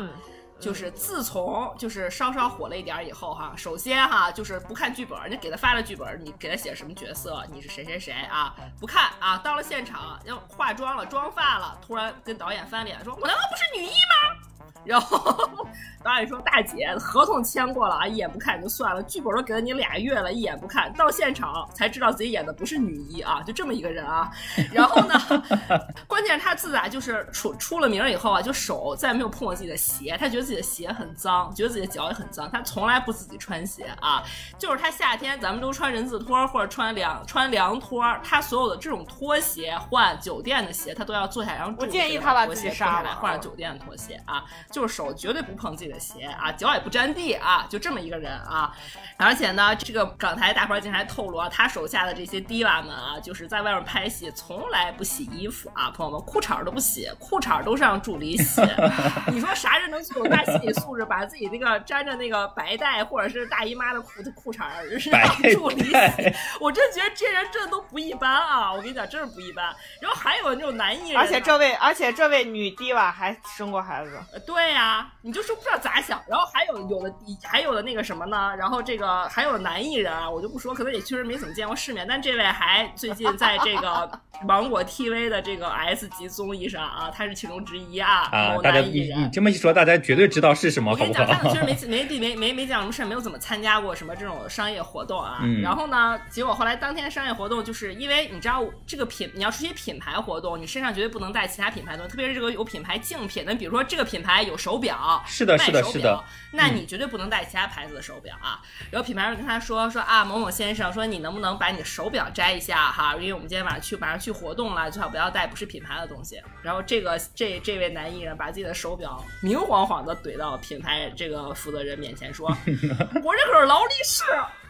[0.60, 8.56] 就是自从就是稍稍火了一点以后哈，首先哈就是不看剧本，人家给他发了剧本，你给他写什么角色，你是谁谁谁啊？
[8.80, 14.40] 不看啊，到了现场要化妆了，妆发了，突然跟导演翻脸说：“我难道不是女一吗？”
[14.86, 15.68] 然后
[16.04, 24.30] 导演说：“大姐，合同签过了啊，一眼不看就算了，剧本都给了你俩月了，一眼不看，到现场才知道自己演的不是女一啊，就这么一个人啊。
[24.72, 25.14] 然后呢，
[26.06, 34.22] 关键是他自打就是出出了名以后啊，就手再也没有碰过自己的鞋，他觉得自己的鞋很脏，觉得自己的脚也很脏，他从来不自己穿鞋啊。
[34.58, 44.44] 就是他夏天咱们都穿人字拖或者穿凉穿凉拖，他所有的这种拖鞋换酒店的鞋，他都要坐下然后我建议他把自己杀了，换上酒店的拖鞋啊。
[44.74, 48.76] 就是手绝对不碰自己的鞋啊，脚也不沾地啊，就这么一个人啊。
[49.18, 58.62] 而且呢，这个港台大牌竟然还透露啊，他手下的这些 diva 们啊，就是在外面拍戏从来不洗衣服啊，朋友们，裤衩都不洗，裤衩都是让助理洗。
[59.32, 64.68] 你说啥人能具有大心理素质，把自己那个沾着那个白带或者是大姨妈的裤子裤衩
[65.12, 66.34] 让助理洗？
[66.60, 68.74] 我真觉得这人真的都不一般啊！
[68.74, 69.64] 我跟你讲，真是不一般。
[70.02, 74.20] 然后还有那种男艺人，而且这位，而且这位女 diva 还生过孩子。
[74.46, 76.22] 对呀，你就说不知道咋想。
[76.28, 78.56] 然后还有有的还有的那个什么呢？
[78.58, 82.06] 然后这个还有男艺人啊，我就不说，可能也确实没怎么见过世面。
[82.08, 84.10] 但这位还最近在这个
[84.46, 88.30] 芒果 TV 的这个 S 级综艺上啊，他是其中之一啊。
[88.32, 91.26] 啊，大家你你这么一说，大家绝对知道是什么，好不好？
[91.26, 95.40] 他其实没 没没没没讲什么事，没有怎么参加过什么这种商业活动啊。
[95.62, 104.34] 然后呢，结果后来当天商业活动，就是因为你知道这个品，你要出席品牌活动，你身上绝对不能带其他品牌东西，特别是这个有品牌竞品的，比如说这个品牌。
[104.44, 106.24] 有手表，是的，是的，是的。
[106.52, 108.62] 那你绝对不能戴其他牌子的手表啊。
[108.92, 113.16] 然后品牌人跟他说说啊，某某先生，说你能不能把你的手表摘一下哈？
[113.16, 116.42] 因为我们今天晚上去马上去活动了，最好不要带不是品牌的东西。
[116.62, 122.48] 然后这个这这位男艺人把自己的手表明晃晃的怼到品牌这个负责人面前说，
[123.24, 124.24] 我这可是劳力士。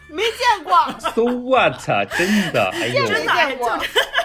[0.08, 0.72] 没见过，
[1.14, 1.74] So what？
[2.16, 3.64] 真的，哎呦，真的就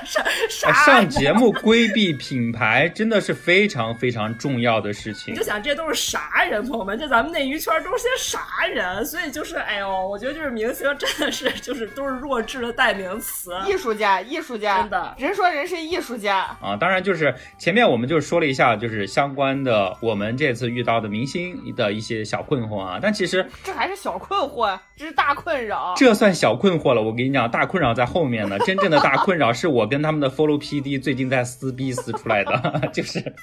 [0.05, 5.33] 啥啥上节目规避品牌，真的是非常非常重要的事情。
[5.33, 6.97] 你就想这都是啥人，朋友们？
[6.97, 9.05] 就咱们内娱圈都是些啥人？
[9.05, 16.75] 所以就是，哎呦，我觉得就是明星真的是就是都是弱智的代名词，艺术家，艺术家，真的，人说人是艺术家啊。
[16.75, 22.99] 当然，就是前面我们就说了一下，就是相关的我们这次遇到的明星的一些小困惑啊。
[23.01, 25.93] 但其实这还是小困惑，这是大困扰。
[25.95, 28.59] 这算小困惑了，我跟你讲，大困扰在后面呢。
[28.59, 33.33] 真正的大困扰是我跟他们的 follow PD 最近在撕逼撕出来的，就是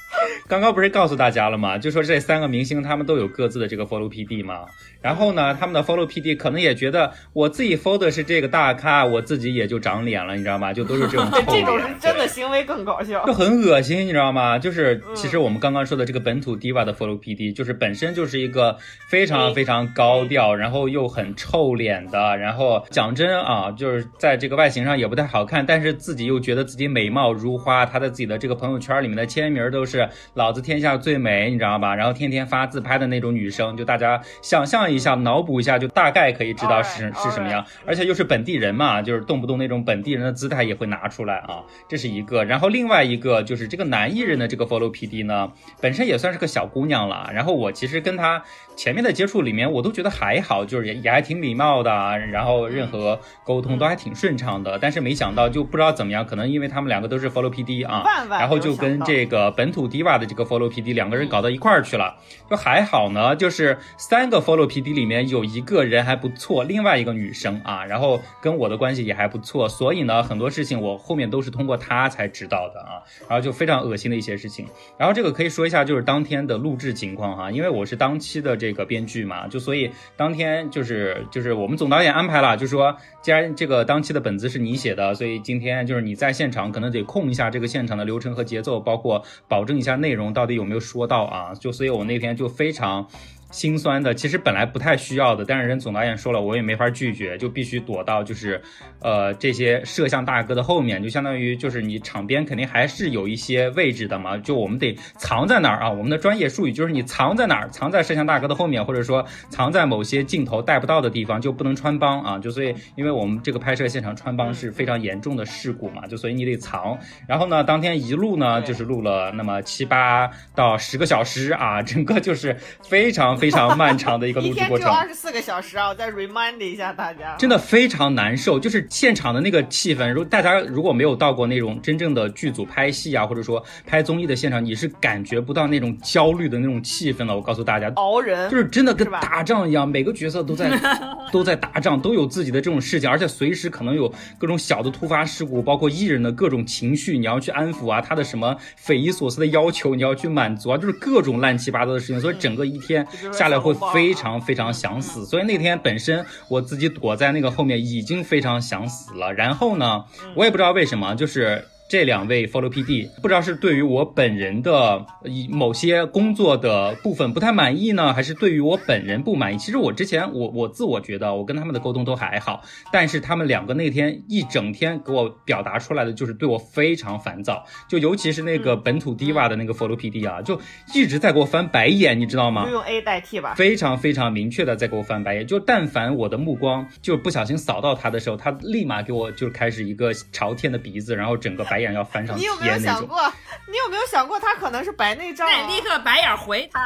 [0.46, 1.78] 刚刚不是告诉大家了吗？
[1.78, 4.66] 就说这三个明星他们都有各自的这个 follow PD 吗。
[5.06, 10.72] 然后呢，他们的 follow PD 可能也觉得我自己 follow 的是这个大咖，我自己也就长脸了，你知道吗？
[10.72, 14.58] 就都是这种 这种是真的行为更搞笑，就很恶心，你知道吗？
[14.58, 18.76] 就是其实我们刚刚说的这个本土 diva 的 follow PD，就是本身就是一个
[19.08, 31.94] 非常非常高调，然后又很臭脸的，然后讲真啊，就是在这个外形上也不太好看，但是自己又觉得自己美貌如花，他的自己的这个朋友圈里面的签名都是老子天下最美，你知道吧？
[31.94, 42.44] 然后天天发自拍的那种女生，就大家想象一下，脑补一下，就大概可以知道是是什么样，而且又是本地人嘛，就是动不动那种本地人的姿态也会拿出来啊，这是一个。
[42.44, 48.42] 然后另外一个就是这个男艺人的这个 follow PD 呢，本身也算是个小姑娘了，然后我其实跟他。
[48.76, 51.90] 前面的接触里面，我都觉得还好，就是也也还挺礼貌的，
[52.30, 54.78] 然后任何沟通都还挺顺畅的。
[54.78, 62.16] 但是没想到，就不知道怎么样，可能因为他们两个都是 follow PD 啊，然后就跟这个本土 diva 的这个 follow PD 两个人搞到一块儿去了。
[62.50, 73.02] 就还好呢，就是三个 follow PD 里面有一个人还不错，另外一个女生啊，然后跟我的关系也还不错，所以呢，很多事情我后面都是通过她才知道的啊。
[73.28, 74.64] 然后就非常恶心的一些事情。
[74.96, 78.76] 然后这个可以说一下，就是当天的录制情况哈，因为我是当期的这。
[78.76, 93.08] 个编剧嘛，就所以当天就是就是我们总导演安排了，就说既然这个当期的本子是你写的，所以今天就是你在现场可能得控一下这个现场的流程和节奏，包括保证一下内容到底有没有说到啊，就所以我那天就非常。
[93.50, 98.60] 心酸的，其实本来不太需要的，但是人总导演说了，我也没法拒绝，就必须躲到就是，
[99.00, 105.90] 呃，这些摄像大哥的后面，就相当于就是你场边肯定还是有一些位置的嘛，就我们得藏在哪儿啊？
[105.90, 112.38] 我们的专业术语就是你藏在哪儿，藏在摄像大哥的后面，或者说藏在某些镜头带不到的地方，就不能穿帮啊。
[112.38, 116.98] 就所以，因为我们这个拍摄现场穿帮是非常严重的事故嘛，就所以你得藏。
[117.28, 123.35] 然后呢，当天一录呢，就是录了那么七八到十个小时啊，整个就是非常。
[123.36, 124.78] 常非常漫长的一个录制 过程。
[124.78, 125.88] 天只有二十四个小时啊！
[125.88, 130.10] 我再 remind 一下大家，真的非常难受，就是现场的那个气氛。
[130.12, 137.34] 如大家如果没有到过那种真正的剧组拍戏啊，或者说拍综艺的现场，你是感觉不到那种焦虑的那种气氛的。
[137.34, 140.70] 我告诉大家，熬人就是真的跟打仗一样，每个角色都在
[141.32, 155.24] 都在打仗，都有自己的这种事情，而且随时可能有各种小的突发事故，包括艺人的各种情绪，你要去安抚啊，他的什么匪夷所思的要求，你要去满足啊，就是各种乱七八糟的事情，所以整个一天下来会非常非常想死。
[155.26, 160.04] 所以那天本身我自己躲在那个后面已经非常想死了，然后呢，
[160.34, 161.66] 我也不知道为什么，就是。
[161.88, 169.58] 这两位 follow PD 不知道是对于我本人的一某些工作的部分不太满意呢，还是对于我本人不满意？
[169.58, 172.62] 其实我之前我我自我觉得我跟他们的沟通都还好，
[172.92, 180.60] 但是他们两个那天一整天给我表达出来的就是对我非常烦躁，就尤其是那个本土 diva 的那个 follow PD 啊，就
[180.92, 182.72] 一直在给我翻白眼，你知道吗就？
[182.72, 183.54] 用 A 代替吧。
[183.54, 192.76] 非常非常明确的在给我翻白眼，就但凡我的目光就不小心扫到他的时候，他立马给我就开始一个朝天的鼻子，然后整个白眼要翻上你有没有。
[192.78, 193.20] 想过？
[193.68, 195.52] 你有没有想过他可能是白内障、啊？
[195.52, 196.80] 那立刻白眼回他。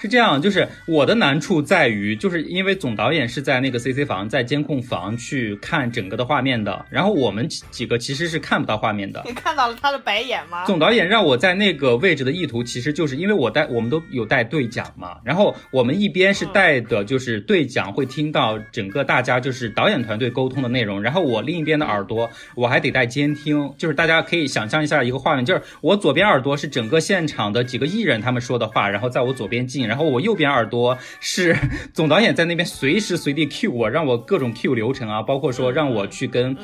[0.00, 9.22] 是这样，就是我的难处在于，就是因为总导演是在那个 CC 房，在监控房去看整个的画面的，然后我们几几个其实是看不到画面的。
[9.24, 10.64] 你看到了他的白眼吗？
[10.64, 31.56] 总导演让我在那个位置的意图，其实就是因为我带我们都有带对讲嘛，然后我们一边是带的就是对讲，会听到整个大家就是导演团队沟通的内容，然后我另一边的耳朵我还得带监听，就是大家可以可以想象一下一个画面，就是我左边耳朵是整个现场的几个艺人他们说的话，然后在我左边进，然后我右边耳朵是
[31.92, 36.56] 总导演在那边随时随地 cue 我，让我各种 cue 流程啊，包括说让我去跟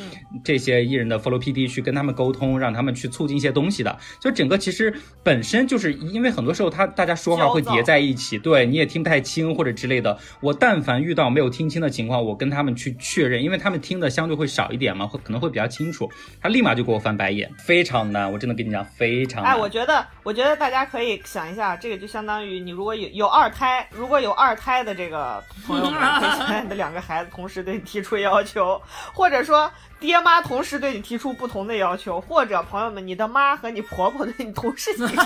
[0.43, 3.97] 这些艺人的 follow PD 去跟他们沟通，让他们去促进一些东西的。
[4.21, 4.93] 就整个其实
[5.23, 10.19] 本身就是因为很多时候他大家说话会叠在一起，对你也听不太清或者之类的。
[10.41, 16.11] 我但凡遇到没有听清的情况，我跟他们去确认，因为他们听的相对会少一点嘛，会可能会比较清楚。
[16.41, 19.53] 他立马就给我翻白眼，非常难，我真的跟你讲非常难。
[19.53, 28.81] 哎，我觉得，我觉得大家可以想一下，这个就相当于你如果有有二胎，如果有二胎的这个朋友们，可以想象你的两个孩子同时对你提出要求，
[29.13, 29.71] 或者说
[30.01, 35.23] 爹妈同时对你提出不同的要求， 或者朋友们，你的妈和你婆婆对你同时提出要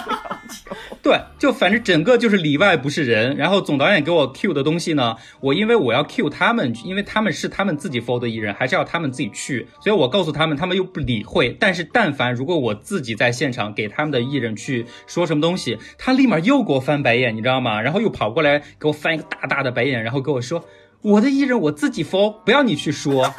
[0.51, 0.77] 求。
[1.01, 3.37] 对，就反正整个就是里外不是人。
[3.37, 11.57] 然后总导演给我 Q 的东西呢，我因为我要 Q 他们，因为他们是他们自己 f o l 的艺人，还是要他们自己去，所以我告诉他们，他们又不理会。
[11.61, 17.81] 但是但凡如果我自己在现场给他们的艺人去说什么东西，他立马又给我翻白眼，你知道吗？
[17.81, 20.65] 然后又跑过来给我翻一个大大的白眼，然后跟我说，
[21.03, 23.33] 我的艺人我自己 f o 不要你去说。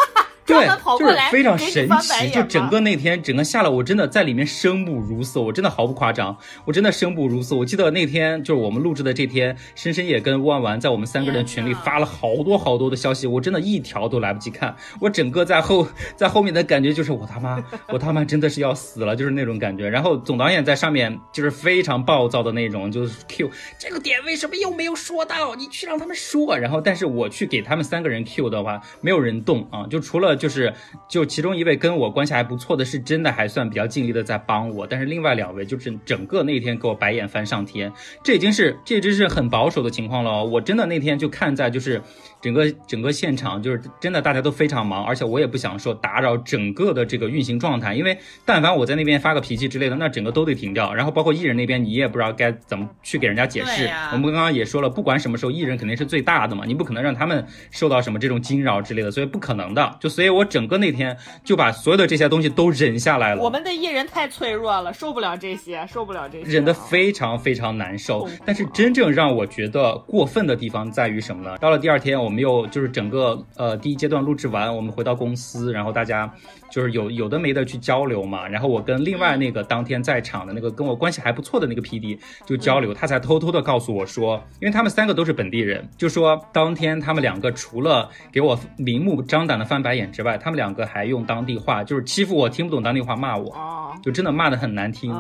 [0.46, 7.56] 对专门跑，就是过来非常神奇，就整个那天，整个下来，我真的在里面生不如死，我真的毫不夸张，我真的生不如死。
[7.56, 19.90] 我记得那天就是我们录制的这天，深深也跟万万在我们三个人群里发了好多好多的消息，我真的一条都来不及看，我整个在后在后面的感觉就是我他妈我他妈真的是要死了，就是那种感觉。
[19.90, 25.56] 然后总导演在上面就是非常暴躁的那种，就是 Q 这个点为什么又没有说到？
[25.56, 26.56] 你去让他们说。
[26.58, 30.74] 然后但是我去给他们三个人 Q 的话，没有人动啊，就除了就是
[31.08, 37.92] 就其中一位跟我关系还不错的，是真的还算比较尽力的在帮我，但是另外两位就是整个那天给我白眼翻上天，
[38.24, 40.44] 这已经是这已经是很保守的情况了。
[40.44, 42.02] 我真的那天就看在就是
[42.46, 48.16] 整个整个现场就是真的大家都非常忙，而且我也不想说打扰整个的这个运行状态，因为
[48.46, 50.94] 但凡我在那边发个脾气之类的，那整个都得停掉。
[50.94, 53.90] 然后包括艺人那边，你也不知道该怎么去给人家解释。
[54.12, 59.98] 我们刚刚也说了，不管什么时候，艺人肯定是最大的嘛，你不可能让他们受到什么这种惊扰之类的，所以不可能的。
[60.00, 63.42] 就所以我整个那天就把所有的这些东西都忍下来了。
[63.42, 68.30] 我们的艺人太脆弱了，受不了这些，受不了这些，忍得非常非常难受。
[68.46, 71.58] 但是真正让我觉得过分的地方在于什么呢？
[71.58, 76.32] 到了第二天，我们又就是整个呃第一阶段录制完，我们回到公司，然后大家
[76.72, 78.48] 就是有有的没的去交流嘛。
[78.48, 93.56] 然后我跟另外那个当天在场的那个跟我关系还不错的那个 PD 就交流，他才偷偷的告诉我说，因为他们三个都是本地人，就说当天他们两个除了给我明目张胆的翻白眼之外，他们两个还用当地话就是欺负我听不懂当地话骂我。
[94.04, 95.16] 就真的骂得很难听，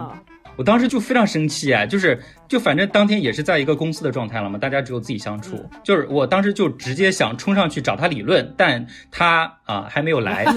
[0.57, 10.51] 我当时就非常生气啊，就是就反正当天也是在一个公司的状态了嘛，大家只有自己相处，嗯就是我当时就直接想冲上去找他理论，但他啊还没有来， 哎呦，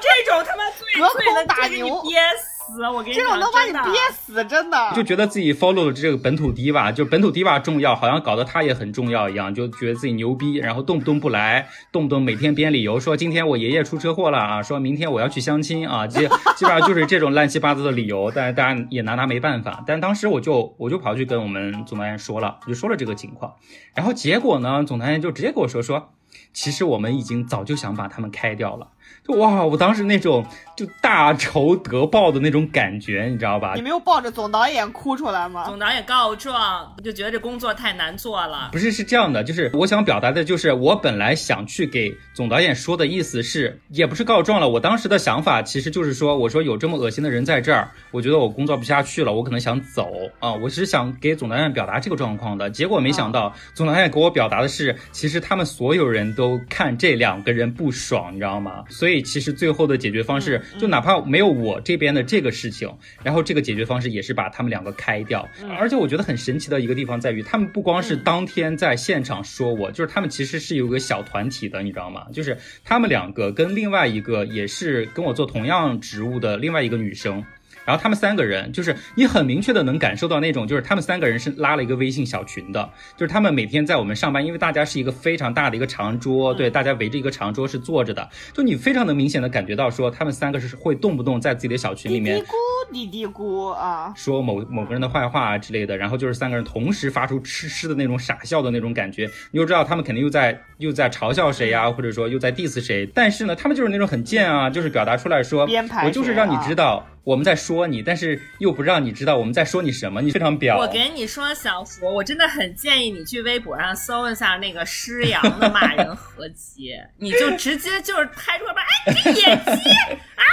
[0.00, 2.51] 这种他妈最隔最能打给你牛憋死。
[2.72, 2.82] 死！
[2.88, 4.92] 我跟你这，种能把你憋死，真的。
[4.94, 16.20] 就觉得自己 follow 了这个本土 diva，就本土 diva 重要，好像搞得他也很重要一样，就觉得自己牛逼，然后动不动不来，动不动每天编理由说今天我爷爷出车祸了啊，说明天我要去相亲啊，基
[16.56, 19.84] 基本上就是这种乱七八糟的理由，但是大家也拿他没办法。
[19.86, 23.54] 但当时我就我就跑去跟我们总导演说了，我就说了这个情况，
[23.94, 26.12] 然后结果呢，总导演就直接跟我说说，
[26.52, 28.88] 其实我们已经早就想把他们开掉了。
[29.26, 30.44] 就哇，我当时那种
[30.76, 33.82] 就大仇得报的那种感觉，你知道吧你？
[33.82, 35.64] 没有抱着总导演哭出来吗？
[35.66, 38.70] 总导演告状，就觉得这工作太难做了。
[38.72, 44.68] 不是，是这样的，就是我想表达的，就是我本来想去给总导演说的意思是，也不是告状了。
[44.68, 50.52] 我当时的想法其实就是说，我说有这么恶心的人在这儿，我觉得我工作不下去了，我可能想走啊。
[50.52, 58.84] 我是想给总导演表达这个状况的，结果没想到总导演给我表达的是，其实他们所有人都看这两个人不爽，你知道吗？
[58.88, 62.88] 所以其实最后的解决方式，就哪怕没有我这边的这个事情，
[63.22, 65.48] 然后这个解决方式也是把他们两个开掉。
[65.78, 72.26] 而且我觉得很神奇的一个地方在于，他们不光是当天在现场说我，就是他们其实是有个小团体的，你知道吗？
[72.32, 77.44] 就是他们两个跟另外一个也是跟我做同样职务的另外一个女生。
[77.84, 103.08] 然后他们三个人，就是你很明确的能感受到那种，就是他们三个人是拉了一个微信小群的，就是他们每天在我们上班，因为大家是一个非常大的一个长桌，对，大家围着一个长桌是坐着的，就你非常能明显的感觉到说，他们三个是会动不动在自己的小群里面嘀嘀咕嘀嘀咕啊，说某某个人的坏话啊之类的，然后就是三个人同时发出痴痴的那种傻笑的那种感觉，你就知道他们肯定又在又在嘲笑谁呀、或者说又在 diss 谁。
[103.14, 110.76] 但是呢，他们就是那种很贱啊，就是表达出来说编排，我就是让你知道我们在说你，但是又不让你知道我们在说你什么，你非常婊。
[110.76, 120.44] 我给你说，小福，我真的很建议你去微博上搜一下那个施洋的骂人合集， 你就直接就是拍出来吧，哎，你这野鸡啊，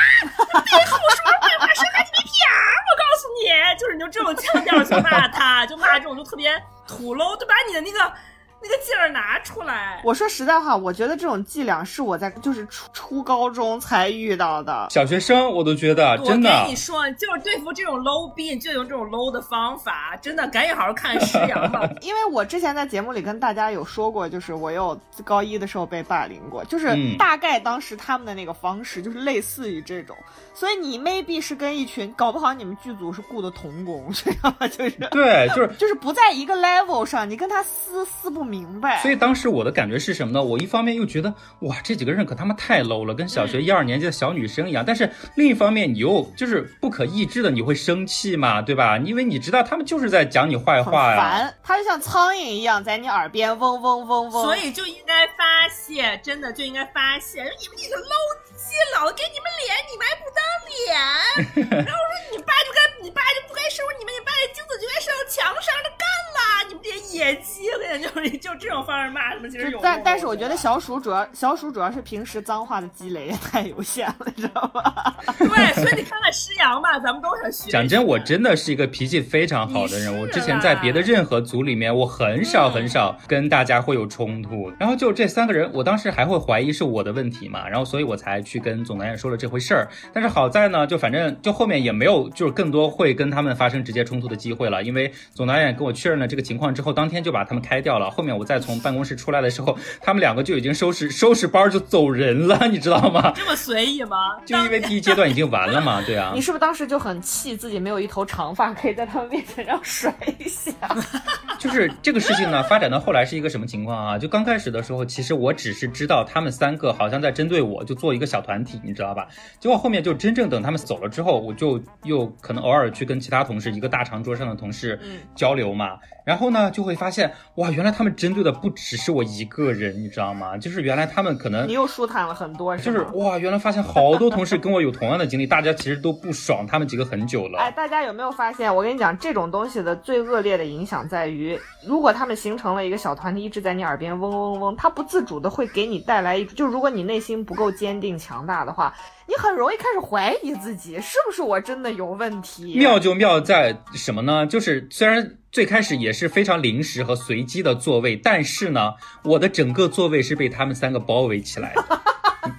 [0.53, 3.49] 背后说坏话，生孩子没屁眼儿，我告诉你，
[3.79, 6.51] 就是你就这种腔调去骂他，就骂这种就特别
[6.87, 8.13] 土喽，就把你的那个
[8.61, 10.01] 那个劲儿拿出来。
[10.03, 14.87] 我说实在话，我觉得这种伎俩是我在就是初初高中才遇到的。
[14.89, 21.89] 小学生我都觉得真的我跟你说，就是对付这种 low 逼，你就用这种 low 的方法，真的赶紧好好看师洋吧。
[22.01, 30.15] 因为我之前在节目里跟大家有说过，就是我有高一的时候被霸凌过，就是嗯大概当时他们的那个方式就是类似于这种，
[30.53, 34.67] 所以你 maybe 是跟一群，搞不好你们剧组是雇的童工， 知道吗？
[34.67, 39.01] 就是对，就是就是不在一个 level 上，你跟他撕撕不明白。
[39.01, 40.43] 所以当时我的感觉是什么呢？
[40.43, 44.83] 我一方面又觉得哇，这几个人可他妈太 low 了，跟小学一二年级的小女生一样。
[44.85, 48.97] 但是另一方面，你又就是不可抑制的，你会生气嘛，对吧？
[48.97, 51.17] 因为你知道他们就是在讲你坏话呀。
[51.17, 54.43] 烦，他就像苍蝇一样在你耳边嗡嗡嗡嗡。
[54.43, 57.43] 所以就应该发泄，真的就应该发泄。
[57.43, 61.77] 你们这个 low 鸡，老子给你们脸，你们还不当脸？
[61.85, 66.03] 然后说你爸就该，你爸就不该收拾你们，你爸这精子就该射到墙上，这干
[66.35, 66.67] 了！
[66.67, 69.79] 你们这些野鸡，就是 就这种方式骂他们，其实有。
[69.81, 75.15] 但但是我觉得小鼠主要小鼠主要是平时脏话的积累也太有限了，你知道吧？
[75.39, 77.71] 对，所以你看看施洋吧，咱们都想学。
[77.71, 80.19] 讲真，我真的是一个脾气非常好的人。
[80.19, 84.71] 我之前在别的任何组里面，我很少很少跟大家会有冲突。
[84.77, 89.87] 然后就这三个人，我当时还会怀疑是我的问题嘛，然后所以我才去跟总导演说了这回事儿。
[90.13, 98.11] 但是好在呢，就反正就后面也没有就是更多会跟他们发生直接冲突的机会了，因为总导演跟我确认了这个情况之后，当天就把他们开掉了。
[98.11, 103.31] 后面我再从办公室出来的时候，他们两个就已经收拾收拾包就走人了， 你知道吗？
[103.35, 104.17] 这么随意吗？
[104.45, 106.41] 就因为第一阶段已经完了嘛，对啊你。
[106.41, 110.71] 是不是当时就很气自己没有一头长发可以在他们面前这样甩一下？
[111.59, 114.17] 就是这个事情呢，发展到后来是一个什么情况啊？
[114.17, 119.27] 就刚开始的时候，其实我只是知道他们三个好像在针对我，就做一个小团体，你知道吧？
[119.59, 124.99] 结果后面就真正等他们走了之后，我就又可能偶尔去跟其他同事，一个大长桌上的同事
[125.35, 130.57] 交流嘛，然后呢就会发现，哇，原来他们针对的不只是我一个人，你知道吗？
[130.57, 137.59] 就是原来他们可能你又舒坦了很多，就是哇，原来发现好多同事跟我有同样的经历，大家其实都不爽他们几个很久了。
[137.59, 138.73] 哎，大家有没有发现？
[138.73, 148.93] 我跟你讲，这种东西的最恶劣的影响在于，如果他们形成了一个小团体，一直在你耳边嗡嗡嗡，他不自主的会给你带来一，就如果你内心不够坚定强大的话，
[149.29, 152.75] 你很容易开始怀疑自己，是不是我真的有问题？
[152.75, 154.47] 妙就妙在什么呢？
[154.47, 162.01] 就是虽然最开始也是非常临时和随机的座位，但是呢，我的整个座位是被他们三个包围起来的。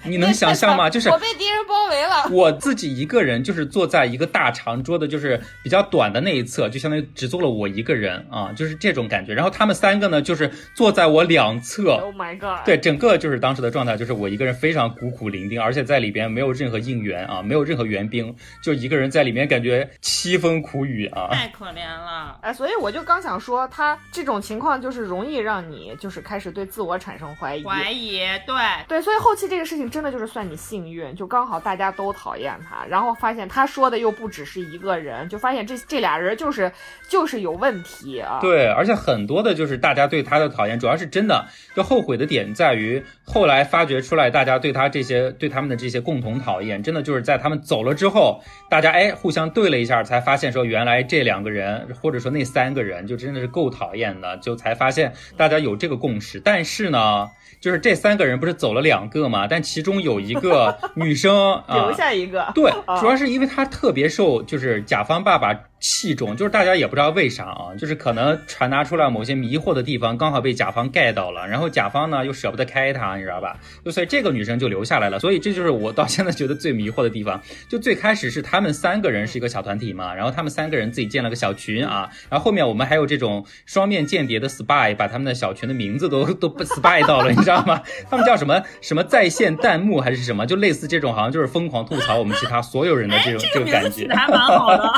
[0.04, 0.88] 你你能想象吗？
[0.90, 2.28] 就是 我被敌人包围了。
[2.30, 9.34] 我自己一个人就是坐在一个大长桌的，就是比较短的那一侧，就相当于只坐了我一个人啊，就是这种感觉。
[9.34, 11.92] 然后他们三个呢，就是坐在我两侧。
[12.02, 12.64] Oh my god！
[12.64, 21.28] 对，整个就是当时的状态，就是我一个人非常孤苦伶仃，而且在里边没有任何应援啊，没有任何援兵，就一个人在里面，感觉凄风苦雨啊。
[21.32, 22.38] 太可怜了。
[22.42, 27.64] 哎，所以我就刚想说，他这种情况就是容易让你就是开始对自我产生怀疑。
[27.64, 28.54] 怀疑，对，
[28.88, 36.70] 对，所以后期这个事情真的就是算你幸运，就刚好大家都讨厌他，然后发现他说的又不只是一个人，就发现这这俩人就是
[37.08, 38.38] 就是有问题啊。
[38.40, 56.40] 对，而且很多的就是大家对他的讨厌，主要是真的就后悔的点在于，后来发掘出来大家对他这些对他们的这些共同讨厌，真的就是在他们走了之后，大家哎互相对了一下，才发现说原来这两个人或者说那三个人就真的是够讨厌的，就才发现大家有这个共识。
[56.40, 57.28] 但是呢，
[57.60, 62.50] 就是这三个人不是走了两个嘛，但其中有一个 女生啊，留下一个。
[62.54, 73.58] 对，啊主要是因为她特别受就是甲方爸爸器重，就是大家也不知道为啥啊，就是可能传达出来某些迷惑的地方，刚好被甲方盖到了，然后甲方呢又舍不得开她，你知道吧？
[73.84, 77.40] 就所以这个女生就留下来了，所以这就是我到现在觉得最迷惑的地方。
[77.68, 87.80] 就最开始是他们三个人是一个小团体嘛，然后他们三个人自己建了个小群啊，然后后面我们还有这种双面间谍的 spy，把他们的小群的名字都都 spy 到了，你知道吗？
[88.10, 94.16] 他们叫什么什么在线弹幕还是什么，就类似这种，好像就是疯狂吐槽我们其他所有人的这种这个感觉字起的。
[94.16, 94.92] 还蛮好的，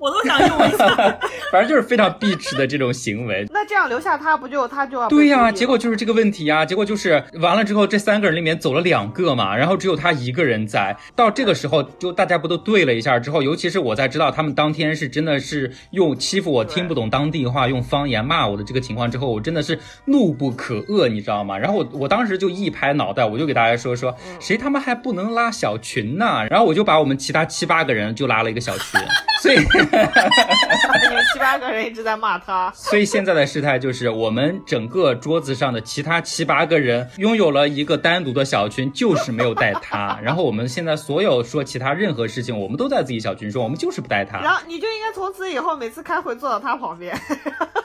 [0.00, 0.86] 我都想用一下。
[1.52, 3.46] 反正就是非常避耻的这种行为。
[3.52, 10.96] 那这样留下他不就他就要对呀、结果就是这个问题呀、结果就是完了之后，这三个人里面走了两个嘛，然后只有他一个人在。
[11.14, 21.58] 到这个时候，就大家不都对了一下之后，尤其是我在知道他们当天是真的是用欺负我听不懂当地话，用方言骂我的这个情况之后，我真的是怒不可遏，你知道吗？
[21.58, 26.46] 然后我我当时就一拍脑袋，我就给大家说说，谁他妈还不能拉小群呢？
[26.48, 29.00] 然后我就把我们其他七八个人就拉了一个小群，
[29.40, 29.56] 所以。
[29.56, 32.70] 你们七八个人一直在骂他。
[32.76, 40.18] 所以现在的事态就是，我们整个桌子上的其他七八个人拥有了一个单独的小群，就是没有带他。
[40.22, 44.52] 然后我们现在所有说其他任何事情，我们都在自己小群说，我们就是不带他然。
[44.52, 47.16] 后你就应该从此以后每次开会坐到他旁边。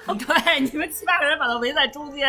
[0.05, 2.27] 对，你们七八个人把他围在中间，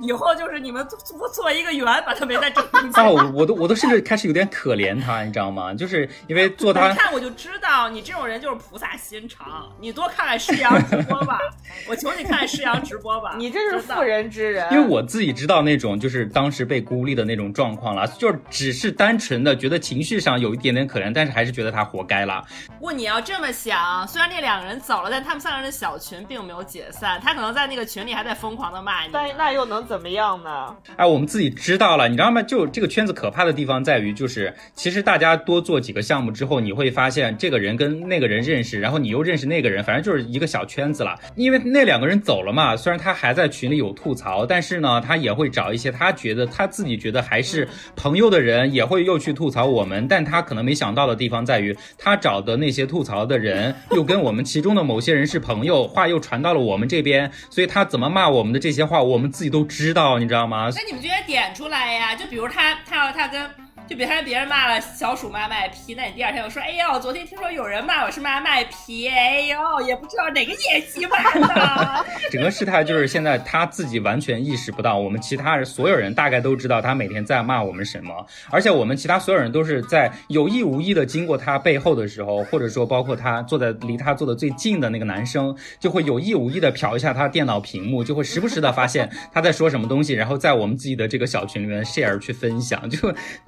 [0.00, 2.92] 以后就是你们做做一个圆，把他围在中间。
[2.92, 5.72] 啊，我我都我都甚至开始有点可怜他，你知道吗？
[5.74, 9.70] 就是因为做他你看我就知道你这种人就是菩萨心肠。
[9.80, 11.38] 你多看看施阳直播吧，
[11.88, 13.34] 我求你看看施阳直播吧。
[13.36, 14.72] 你这是妇人之仁。
[14.72, 22.44] 因为我自己知道那种就是当时被孤立的那种状况了，就是只是单纯的觉得情绪上有一点点可怜，但是还是觉得他活该了。
[22.78, 29.10] 不过你要这么想，虽然那两个人走了，但他们三个人的小群并没有解散，他可能在那个群里还在疯狂的骂你。
[29.12, 30.76] 但那又能怎么样呢？
[30.96, 32.42] 哎，我们自己知道了，你知道吗？
[32.42, 41.18] 就这个圈子可怕的地方在于，就是其实大家多做几个项目之后，你会发现这个人跟那个人认识，然后你又认识那个人，反正就是一个小圈子了。
[41.34, 50.06] 因为那两个人走了嘛，虽然他还在群里有吐槽，但是呢，他也会找一些他觉得他自己觉得还是朋友的人，也会又去吐槽我们。
[50.08, 60.70] 但他可能没想到的地方在于，他找的那些吐槽的人，又跟我们其中的某些人是朋友，话又传到了我们这边，所以他怎么骂我们的这些话，我们自己都知道，你知道吗？
[60.74, 63.65] 那你们就得点出来呀，就比如他，他要他跟。
[63.88, 69.56] 就别看别人骂了小鼠妈卖批，那你第二天又说，哎呦，昨天听说有人骂我是妈卖批，哎呦，
[69.86, 72.04] 也不知道哪个野鸡骂的。
[72.30, 92.98] 整个事态就是现在他自己完全意识不到，我们其他人所有人大概都知道他每天在骂我们什么，而且我们其他所有人都是在有意无意的经过他背后的时候，或者说包括他坐在离他坐的最近的那个男生，就会有意无意的瞟一下他电脑屏幕，就会时不时的发现他在说什么东西，然后在我们自己的这个小群里面 share 去分享，就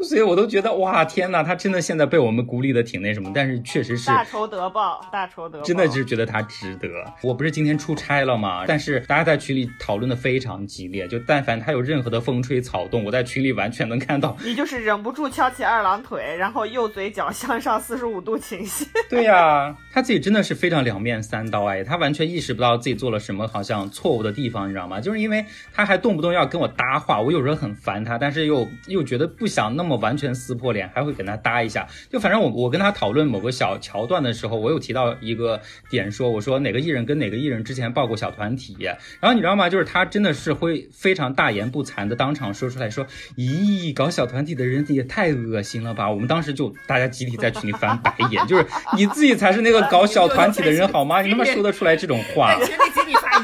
[0.04, 5.64] 所以我都觉得哇天呐，他真的现在被我们孤立的挺那什么，但是确实是大仇得报，大仇得报。
[5.64, 6.88] 真的是觉得他值得。
[7.22, 8.64] 我不是今天出差了吗？
[8.66, 14.36] 但是大家在群里讨论的非常激烈，就但凡他有任何的风吹草动，我在群里完全能看到。
[14.44, 18.84] 你就是忍不住翘起二郎腿，然后右嘴角向上四十五度倾斜。
[19.08, 25.00] 对呀、他自己真的是非常两面三刀哎，他完全意识不到自己做了什么好像错误的地方，你知道吗？
[25.00, 31.86] 就是因为他还动不动要跟我搭话，我有时候很烦他，但是又又觉得不想那么完全撕破脸，还会跟他搭一下。
[32.10, 38.76] 就反正我我跟他讨论某个小桥段的时候，我有提到一个点说，我说哪个艺人跟哪个艺人之前报过小团体，
[39.20, 39.68] 然后你知道吗？
[39.70, 43.06] 就是他真的是会非常大言不惭的当场说出来说，
[43.36, 46.10] 咦，搞小团体的人也太恶心了吧！
[46.10, 48.66] 我们当时就大家集体在群里翻白眼，就是
[48.96, 51.22] 你自己才是那个搞小团体的人好吗？
[51.22, 52.54] 你他妈说得出来这种话？
[52.56, 53.40] 群里给你发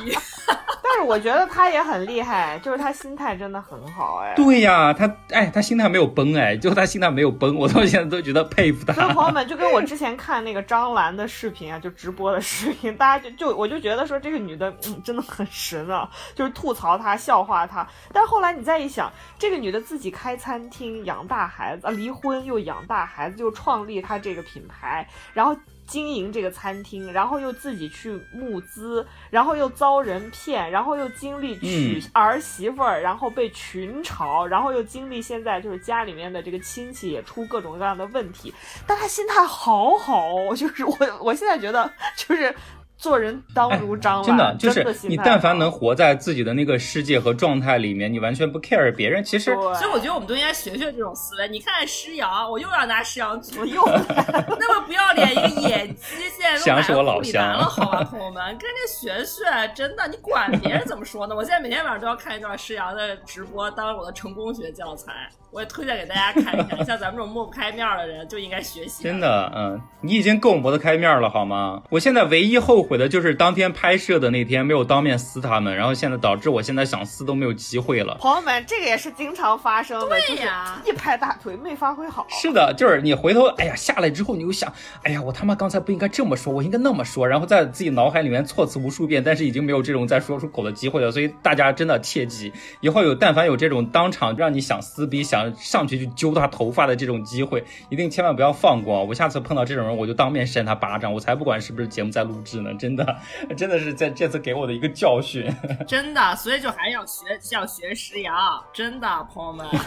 [0.00, 0.18] 咦，
[0.82, 4.32] 但是我觉得他也很厉害，就是他心态真的很好，哎。
[4.34, 8.94] 对呀，他哎，他心态没有崩，哎，就他心态没有崩，我到现在都觉得佩服他。
[8.94, 17.86] 所以朋友们，就跟我之前看那个张兰的视频啊，就直播的视频，大家就就我就觉得说这个女的，嗯，真的很神啊，就是吐槽她、笑话她。
[18.12, 25.54] 但后来你再一想，这个女的自己开餐厅、养大孩子啊，离婚又养大孩子，又创立她这个品牌，然后。
[25.88, 38.54] 经营这个餐厅，然后又自己去募资，然后又遭人骗，然后又经历娶儿媳妇儿，然后被群嘲，然后又经历现在就是家里面的这个亲戚也出各种各样的问题，
[38.86, 42.54] 但他心态好好，就是我我现在觉得就是。
[42.98, 49.22] 做人当如张真的就是你，但凡能活在自己的那个世界和状态里面，你完全不 care 别人。
[49.22, 51.48] 其实，所以我觉得我们都应该学学这种思维。
[51.48, 59.44] 你看施洋，我又要拿施洋举，我 又那么不要脸一个野鸡，现在都买了老乡了， 好吧，朋友们，跟着学学，
[59.76, 61.36] 真的，你管别人怎么说呢？
[61.36, 65.12] 我现在每天晚上都要看一段施洋的直播，当我的成功学教材。
[65.50, 69.02] 我也推荐给大家看一下，像咱们这种抹不开面的人就应该学习。
[69.02, 71.82] 真的，嗯，你已经够抹得开面了，好吗？
[71.88, 78.16] 我现在唯一后悔的就是当天拍摄的那天没有当面撕他们，然后现在导致我现在想撕都没有机会了。
[78.20, 82.26] 朋友们，这个也是经常发生的，对呀，一拍大腿没发挥好。
[82.28, 84.72] 是的，就是你回头，哎呀，下来之后你又想，
[85.02, 91.10] 哎呀，我他妈刚才不应该这么说，我应该那么说，然后在自己脑海里面措辞无数遍，但是已经没有这种再说出口的机会了。
[91.10, 96.18] 所以大家真的切记，以后有但凡有这种当场让你想撕逼、想上去就。
[96.18, 99.04] 揪他头发的这种机会，一定千万不要放过！
[99.04, 102.74] 我下次碰到这种人，我就当面扇他巴掌，我才不管是不是节目在录制呢！
[102.78, 103.16] 真的，
[103.56, 105.50] 真的是在这次给我的一个教训。
[105.86, 108.34] 真的，所以就还要学，要学石阳，
[108.72, 109.66] 真的，朋友们。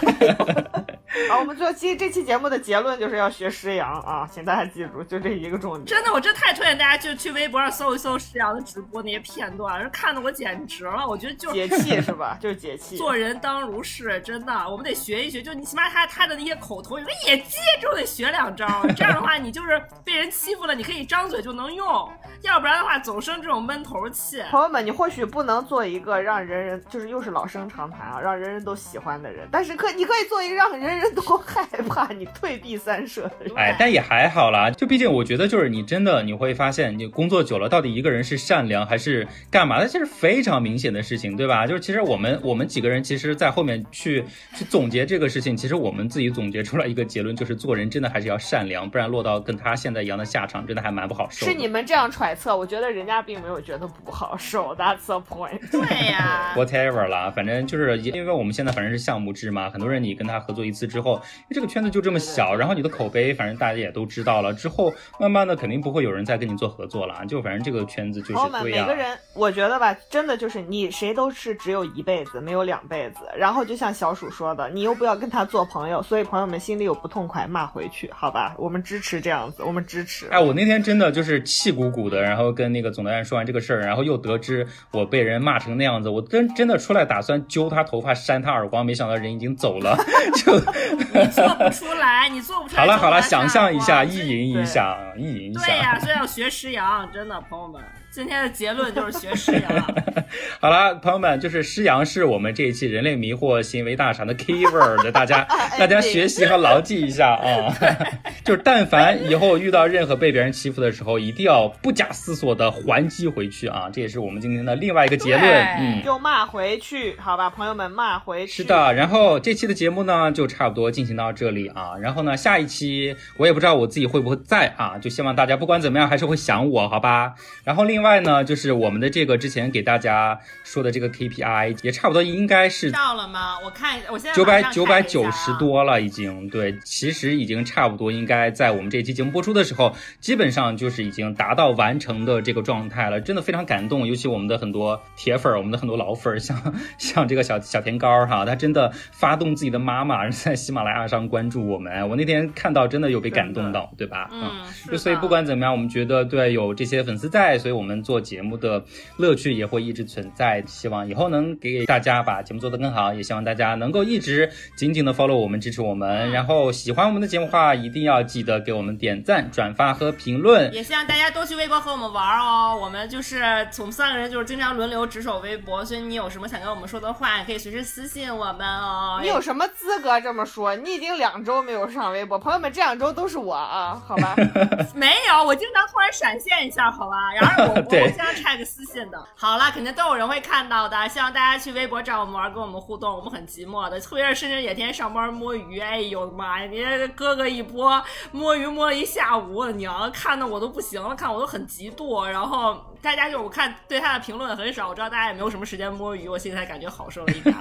[1.30, 5.86] 好，我们最后期这期节目的结论就是要学石阳啊，请大家记住，就这一个重点。
[5.86, 11.06] 真的，我真太推荐大家就去微博上搜一搜石阳的直播那些片段，看的我简直了！
[11.06, 12.38] 我觉得就解气是吧？
[12.40, 12.96] 就是解气。
[12.96, 15.42] 做人当如是，真的，我们得学一学。
[15.42, 16.26] 就你起码他他。
[16.32, 18.66] 的那些口头，语，那野鸡，就得学两招。
[18.96, 22.10] 这样的话，你就是被人欺负了，你可以张嘴就能用；
[22.44, 24.42] 要不然的话，总生这种闷头气。
[24.50, 33.56] 朋友们，你或许不能做一个让人人就是又是老生常谈啊，让人人都喜欢的人，但是可你可以做一个让人人都 害怕、你退避三舍的人。
[33.56, 34.70] 哎，但也还好啦。
[34.70, 41.66] 就毕竟我觉得，就是你真的你会发现，你工作久了，到底一个人是善良还是干嘛的，这是非常明显的事情，对吧？
[41.66, 44.24] 就是其实我们我们几个人，其实在后面去
[44.56, 46.02] 去总结这个事情，其实我们。
[46.12, 51.46] 自己总结出来一个结论，就是做人真的还是要善良，不然落到跟他现在一样的下场，真的还蛮不好受。
[51.46, 54.74] 是你们这样揣测，我觉得人家并没有觉得不好受。
[54.78, 55.60] That's the point。
[55.70, 56.54] 对呀。
[56.56, 67.26] Whatever 啦，反正就是因为我们现在反正是项目制嘛，很多人你跟他合作一次之后，因为这个圈子就这么小，然后你的口碑反正大家也都知道了，之后慢慢的肯定不会有人再跟你做合作了。
[67.28, 68.64] 就反正这个圈子就是这样。
[68.64, 73.26] 每个人，我觉得吧，真的就是你谁都是只有一辈子，没有两辈子。
[73.36, 76.02] 然后就像小鼠说的，你又不要跟他做朋友。
[76.02, 78.56] 所以朋友们心里有不痛快，骂回去，好吧？
[78.58, 80.28] 我们支持这样子，我们支持。
[80.30, 89.98] 哎，我那天真的就是气鼓鼓的，然后跟那个总导演说完这个事儿，然后又得知我被人骂成那样子，我真真的出来打算揪他头发，扇他耳光，没想到人已经走了，
[90.36, 92.82] 就你做不出来，你做不出来。
[92.82, 95.66] 好了好了，想象一下，意淫一下，意淫一下。
[95.66, 97.82] 对呀，所以要学石阳，真的，朋友们。
[98.12, 99.96] 今天的结论就是学诗阳。
[100.60, 105.44] 好了，朋友们，就是诗阳是我们这一期人类迷惑行为大赏的 keyword，大家
[105.80, 107.74] 大家学习和牢记一下啊。
[108.44, 113.90] 就是但凡以后遇到任何被别人欺负的时候，一定要不假思索的还击回去啊！
[113.92, 115.44] 这也是我们今天的另外一个结论。
[115.80, 118.52] 嗯，就骂回去，好吧，朋友们骂回去。
[118.52, 121.96] 是的，然后这期的节目呢，就差不多进行到这里啊。
[122.02, 127.36] 然后呢，下一期我也不知道我自己会不会在啊，就希望大家不管怎么样还是会想我，好吧？
[127.64, 133.60] 然后另另外呢，就是我们的这个之前给大家说的这个 KPI 也差不多应该是到了吗？
[133.64, 143.22] 我看我现在九百九百九十多了，已经对，其实已经差不多应该在我们这期节目播出的时候，基本上就是已经达到完成的这个状态了。
[143.22, 152.10] 真的非常感动，尤其我们的很多铁粉，我们的很多老粉，像 像这个小小甜糕哈，他真的发动自己的妈妈在喜马拉雅上关注我们。
[152.10, 154.28] 我那天看到真的有被感动到，对吧？
[154.32, 154.50] 嗯，
[154.90, 157.91] 就所以不管怎么样，我们觉得对有这些粉丝在，所以我们。
[158.04, 158.84] 做节目的
[159.18, 166.32] 乐趣也会一直存在，希望以后能给大家把节目做得更好，也希望大家能够一直紧紧的 follow 我们，支持我们。
[166.32, 170.72] 然后喜欢我们的节目的话，一定要记得给我们点赞、转发和评论。
[170.74, 172.78] 也希望大家多去微博和我们玩哦。
[172.80, 173.42] 我们就是
[173.80, 179.20] 我们三个人就是经常轮流值守微博，所以你有什么想跟我们说的话，可以随时私信我们哦。
[179.22, 180.76] 你有什么资格这么说？
[180.76, 184.36] 你已经两周没有上微博，朋友们，这两周都是我啊，好吧？
[184.94, 187.16] 没有，我经常突然闪现一下，好吧？
[187.40, 187.81] 然后我。
[187.90, 189.24] 对我互相 tag 私信的。
[189.36, 194.00] 好了，肯定都有人会看到的，希望大家去微博找我们玩，跟我们互动，我们很寂寞的。
[194.00, 198.02] 特别是深圳也天天上班摸鱼，哎呦妈呀，你这哥哥一波
[198.32, 202.26] 摸鱼摸了一下午，我的娘，看的我都不行了，看我都很嫉妒。
[202.26, 207.56] 然后大家就我看对他的评论很少，我知道大家也没有什么时间摸鱼，我现在感觉好受了一点。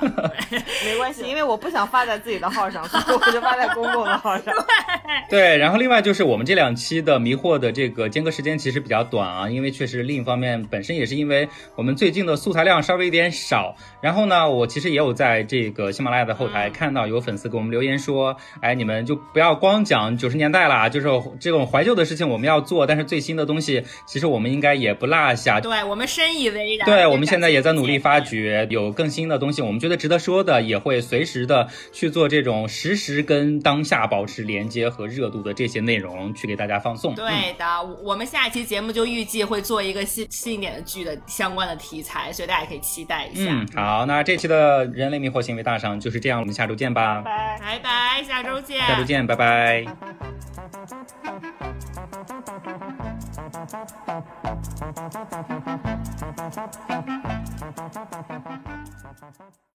[0.51, 4.55] 对没关系，因为我不想发在自己的号上，所以我就发在公共的号上。
[5.29, 13.77] 对，然后另外就是我们这两期的迷惑的这个间隔时间其实比较短啊，因为确实另一方面本身也是因为我们最近的素材量稍微有点少。
[14.01, 21.07] 然后呢，我其实也有在这个喜马拉雅的后台看到有粉丝给我们留言说，哎，你们就不要光讲九十年代啦，就是
[21.39, 25.61] 这种怀旧的事情我们要做，但是最新的东西其实我们应该也不落下。
[25.61, 26.87] 对我们深以为然。
[26.87, 28.31] 对，我们现在也在努力发掘。
[28.31, 37.13] 掘，有更新的东西，我们觉得值得说的，也会随时的去做这种实时跟当下保持连接和热度的这些内容，去给大家放送。
[37.17, 37.65] 对的，
[38.05, 43.51] 我们下一期节目就预计会做一个新新一点的剧的相关的题材，所以大家也可以期待一下。
[43.51, 47.23] 嗯，好，那这期的人类迷惑行为大赏就是这样，我们下周见吧。
[47.23, 47.59] 拜。
[47.61, 48.81] 拜拜，下周见。
[48.87, 49.87] 下周见，拜拜。